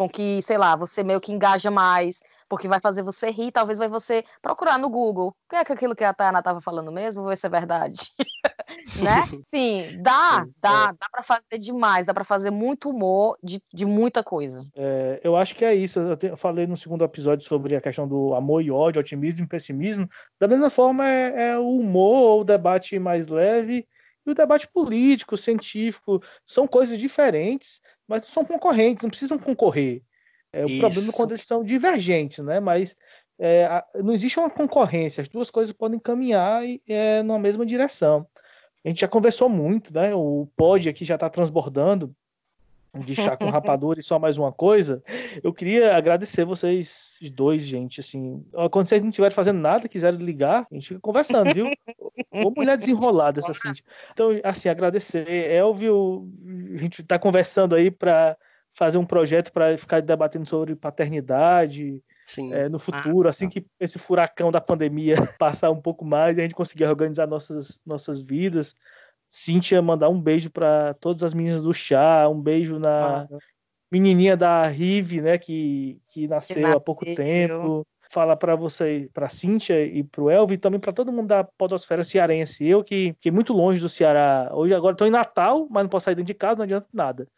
[0.00, 3.76] com que, sei lá, você meio que engaja mais, porque vai fazer você rir, talvez
[3.76, 5.28] vai você procurar no Google.
[5.28, 7.20] O que é que aquilo que a Tayana estava falando mesmo?
[7.20, 8.00] Vou ver se é verdade.
[9.04, 9.24] né?
[9.54, 14.24] Sim, dá, dá, dá para fazer demais, dá para fazer muito humor de, de muita
[14.24, 14.62] coisa.
[14.74, 16.00] É, eu acho que é isso.
[16.00, 19.44] Eu, te, eu, falei no segundo episódio sobre a questão do amor e ódio, otimismo
[19.44, 20.08] e pessimismo.
[20.40, 23.86] Da mesma forma, é, é o humor, o debate mais leve
[24.30, 26.22] e o debate político, científico.
[26.46, 30.02] São coisas diferentes, mas são concorrentes, não precisam concorrer.
[30.52, 32.58] É, o problema é quando eles são divergentes, né?
[32.58, 32.96] Mas
[33.38, 33.68] é,
[34.02, 38.26] não existe uma concorrência, as duas coisas podem caminhar é, numa mesma direção.
[38.84, 40.14] A gente já conversou muito, né?
[40.14, 42.14] O pod aqui já está transbordando
[42.98, 45.02] de chá com rapadura e só mais uma coisa.
[45.42, 48.00] Eu queria agradecer vocês dois, gente.
[48.00, 51.66] Assim, quando vocês não estiverem fazendo nada, quiserem ligar, a gente fica conversando, viu?
[52.32, 53.84] Ô mulher desenrolada essa Cintia.
[54.12, 55.28] Então, assim, agradecer.
[55.28, 56.28] Elvio,
[56.74, 58.36] a gente está conversando aí para
[58.72, 62.02] fazer um projeto para ficar debatendo sobre paternidade,
[62.52, 63.52] é, no futuro, ah, assim tá.
[63.52, 67.80] que esse furacão da pandemia passar um pouco mais e a gente conseguir organizar nossas,
[67.84, 68.74] nossas vidas.
[69.30, 73.28] Cíntia, mandar um beijo para todas as meninas do chá, um beijo na ah,
[73.88, 77.86] menininha da Rive, né, que, que nasceu que há pouco tempo.
[78.12, 81.44] Fala para você, para Cíntia e para o Elvio, e também para todo mundo da
[81.44, 82.66] podosfera cearense.
[82.66, 84.50] Eu que fiquei muito longe do Ceará.
[84.52, 87.28] Hoje agora estou em Natal, mas não posso sair dentro de casa, não adianta nada.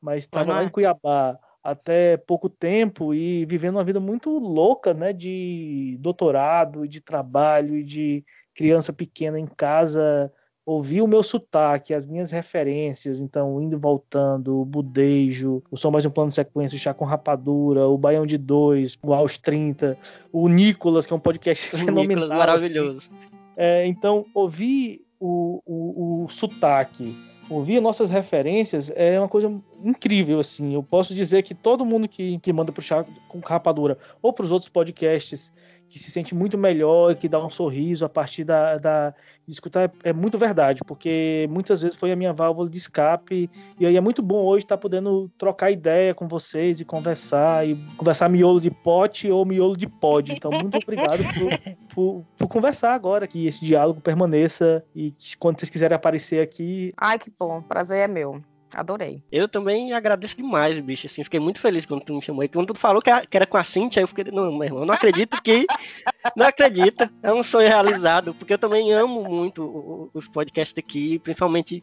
[0.00, 5.12] Mas estava lá em Cuiabá até pouco tempo e vivendo uma vida muito louca, né,
[5.12, 8.24] de doutorado, de trabalho e de
[8.54, 10.32] criança pequena em casa,
[10.70, 15.90] ouvir o meu sotaque, as minhas referências, então indo e voltando, o Budejo, o Som
[15.90, 19.36] Mais Um Plano de Sequência, o Chá com Rapadura, o Baião de Dois, o Aos
[19.36, 19.98] 30,
[20.32, 22.06] o Nicolas, que é um podcast o fenomenal.
[22.06, 22.98] Nicolas, maravilhoso.
[22.98, 23.32] Assim.
[23.56, 27.16] É, então, ouvir o, o, o sotaque,
[27.50, 29.52] ouvir nossas referências é uma coisa
[29.84, 30.74] incrível, assim.
[30.74, 34.50] Eu posso dizer que todo mundo que, que manda pro Chá com Rapadura ou pros
[34.50, 35.52] outros podcasts
[35.90, 39.12] que se sente muito melhor, que dá um sorriso a partir da, da
[39.44, 43.50] de escutar, é, é, muito verdade, porque muitas vezes foi a minha válvula de escape,
[43.78, 47.66] e aí é muito bom hoje estar tá podendo trocar ideia com vocês e conversar,
[47.66, 50.32] e conversar miolo de pote ou miolo de pod.
[50.32, 55.58] Então, muito obrigado por, por, por, conversar agora, que esse diálogo permaneça, e que quando
[55.58, 56.92] vocês quiserem aparecer aqui...
[56.96, 58.40] Ai, que bom, prazer é meu.
[58.74, 59.22] Adorei.
[59.30, 61.06] Eu também agradeço demais, bicho.
[61.06, 62.44] Assim, fiquei muito feliz quando tu me chamou.
[62.44, 64.94] E quando tu falou que era com a Cintia, eu fiquei, não, meu irmão, não
[64.94, 65.66] acredito que.
[66.36, 67.10] Não acredita.
[67.22, 71.82] É um sonho realizado, porque eu também amo muito os podcasts aqui, principalmente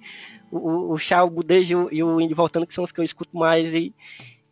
[0.52, 3.36] o, o Chá, o Budejo e o Indy Voltando, que são os que eu escuto
[3.36, 3.74] mais.
[3.74, 3.94] E,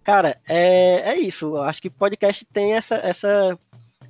[0.04, 1.56] cara, é, é isso.
[1.56, 3.58] Eu acho que podcast tem essa, essa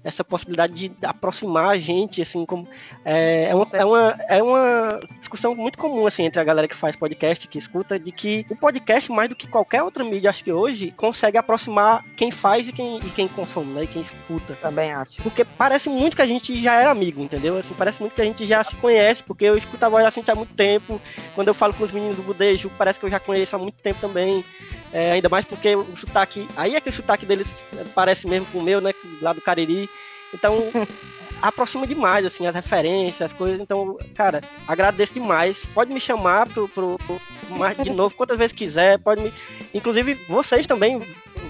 [0.06, 2.68] essa possibilidade de aproximar a gente, assim, como
[3.04, 6.76] é, é, uma, é, uma, é uma discussão muito comum, assim, entre a galera que
[6.76, 10.44] faz podcast, que escuta, de que o podcast, mais do que qualquer outra mídia, acho
[10.44, 14.56] que hoje, consegue aproximar quem faz e quem, e quem consome, né, e quem escuta.
[14.62, 15.24] Também acho.
[15.24, 17.58] Porque parece muito que a gente já era amigo, entendeu?
[17.58, 20.24] Assim, parece muito que a gente já se conhece, porque eu escuto a voz assim
[20.28, 21.02] há muito tempo,
[21.34, 23.82] quando eu falo com os meninos do Budejo, parece que eu já conheço há muito
[23.82, 24.46] tempo também.
[24.94, 26.48] É, ainda mais porque o sotaque.
[26.56, 27.48] Aí é que o sotaque deles
[27.94, 28.92] parece mesmo com o meu, né?
[29.22, 29.90] lá do Cariri.
[30.34, 30.56] Então,
[31.42, 33.60] aproxima demais, assim, as referências, as coisas.
[33.60, 35.58] Então, cara, agradeço demais.
[35.74, 39.00] Pode me chamar pro, pro, pro de novo quantas vezes quiser.
[39.00, 39.34] Pode me.
[39.74, 41.02] Inclusive, vocês também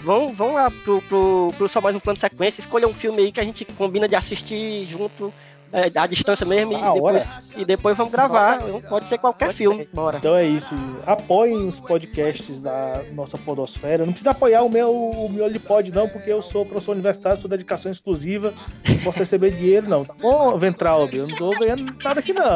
[0.03, 3.23] vão, vão lá pro, pro, pro Só Mais um Plano de Sequência, escolha um filme
[3.23, 5.33] aí que a gente combina de assistir junto
[5.71, 7.23] é, à distância mesmo e depois,
[7.57, 8.59] e depois, vamos gravar.
[8.87, 9.79] Pode ser qualquer Pode filme.
[9.79, 9.89] Ser.
[9.93, 10.17] Bora.
[10.17, 10.75] Então é isso.
[11.05, 14.05] Apoiem os podcasts da nossa podosfera.
[14.05, 17.41] Não precisa apoiar o meu o Miolo de Pod, não, porque eu sou professor universitário,
[17.41, 18.53] sou dedicação exclusiva.
[18.87, 20.05] Não posso receber dinheiro, não.
[20.05, 21.07] Tá bom, Ventral?
[21.11, 22.55] Eu não tô ganhando nada aqui, não.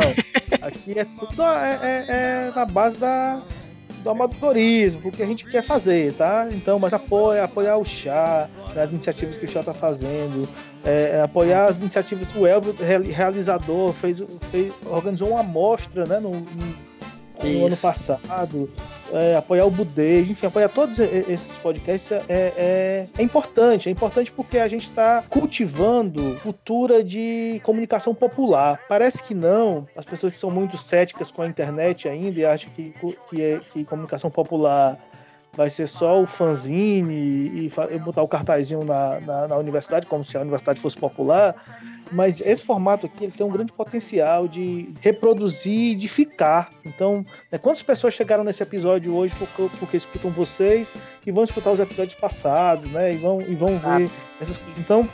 [0.62, 3.42] Aqui é tudo é, é, é na base da
[4.04, 6.48] do amadorismo, o que a gente quer fazer, tá?
[6.52, 10.48] Então, mas apoia, apoiar o chá, as iniciativas que o chá tá fazendo,
[10.84, 12.34] é, é, apoiar as iniciativas.
[12.36, 12.76] O Elvio,
[13.12, 16.90] realizador, fez, fez, organizou uma amostra né, no, no
[17.48, 18.70] no ano passado,
[19.14, 23.88] é, apoiar o Budejo, enfim, apoiar todos esses podcasts é, é, é importante.
[23.88, 28.80] É importante porque a gente está cultivando cultura de comunicação popular.
[28.88, 32.70] Parece que não, as pessoas que são muito céticas com a internet ainda e acham
[32.72, 32.94] que,
[33.30, 34.98] que, é, que comunicação popular
[35.54, 40.24] vai ser só o fanzine e, e botar o cartazinho na, na, na, universidade, como
[40.24, 41.56] se a universidade fosse popular.
[42.12, 46.70] Mas esse formato aqui ele tem um grande potencial de reproduzir e de ficar.
[46.84, 50.94] Então, né, quantas pessoas chegaram nesse episódio hoje porque, porque escutam vocês
[51.26, 53.14] e vão escutar os episódios passados, né?
[53.14, 54.10] E vão, e vão ver
[54.42, 54.80] essas coisas.
[54.80, 55.08] Então,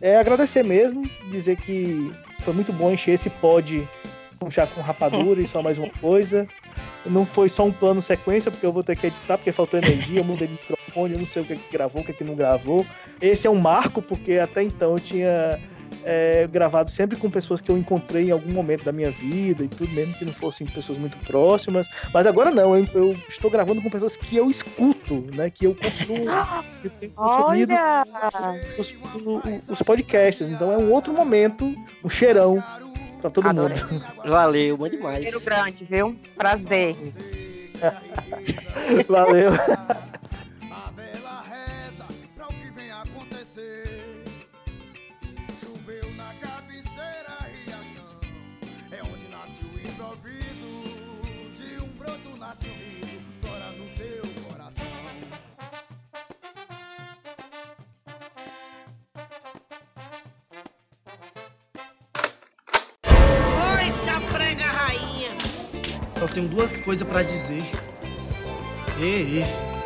[0.00, 2.10] é agradecer mesmo, dizer que
[2.40, 3.86] foi muito bom encher esse pod
[4.38, 6.46] com chá com rapadura e só mais uma coisa.
[7.04, 10.20] Não foi só um plano sequência, porque eu vou ter que editar, porque faltou energia,
[10.20, 12.34] eu mudei de microfone, eu não sei o que, que gravou, o que, que não
[12.34, 12.84] gravou.
[13.20, 15.58] Esse é um marco, porque até então eu tinha
[16.04, 19.68] é, gravado sempre com pessoas que eu encontrei em algum momento da minha vida e
[19.68, 21.88] tudo, mesmo que não fossem pessoas muito próximas.
[22.12, 25.50] Mas agora não, eu, eu estou gravando com pessoas que eu escuto, né?
[25.50, 26.26] Que eu consumo,
[26.82, 27.74] que eu tenho consumido
[28.78, 30.48] os, os, os podcasts.
[30.48, 31.74] Então é um outro momento,
[32.04, 32.62] um cheirão
[33.18, 33.76] pra todo Adorei.
[33.84, 34.04] mundo.
[34.24, 35.22] Valeu, bom demais.
[35.22, 36.16] Cheiro grande, viu?
[36.36, 36.96] Prazer.
[39.08, 39.52] Valeu.
[66.18, 67.62] Só tenho duas coisas para dizer.
[68.98, 69.77] E, e.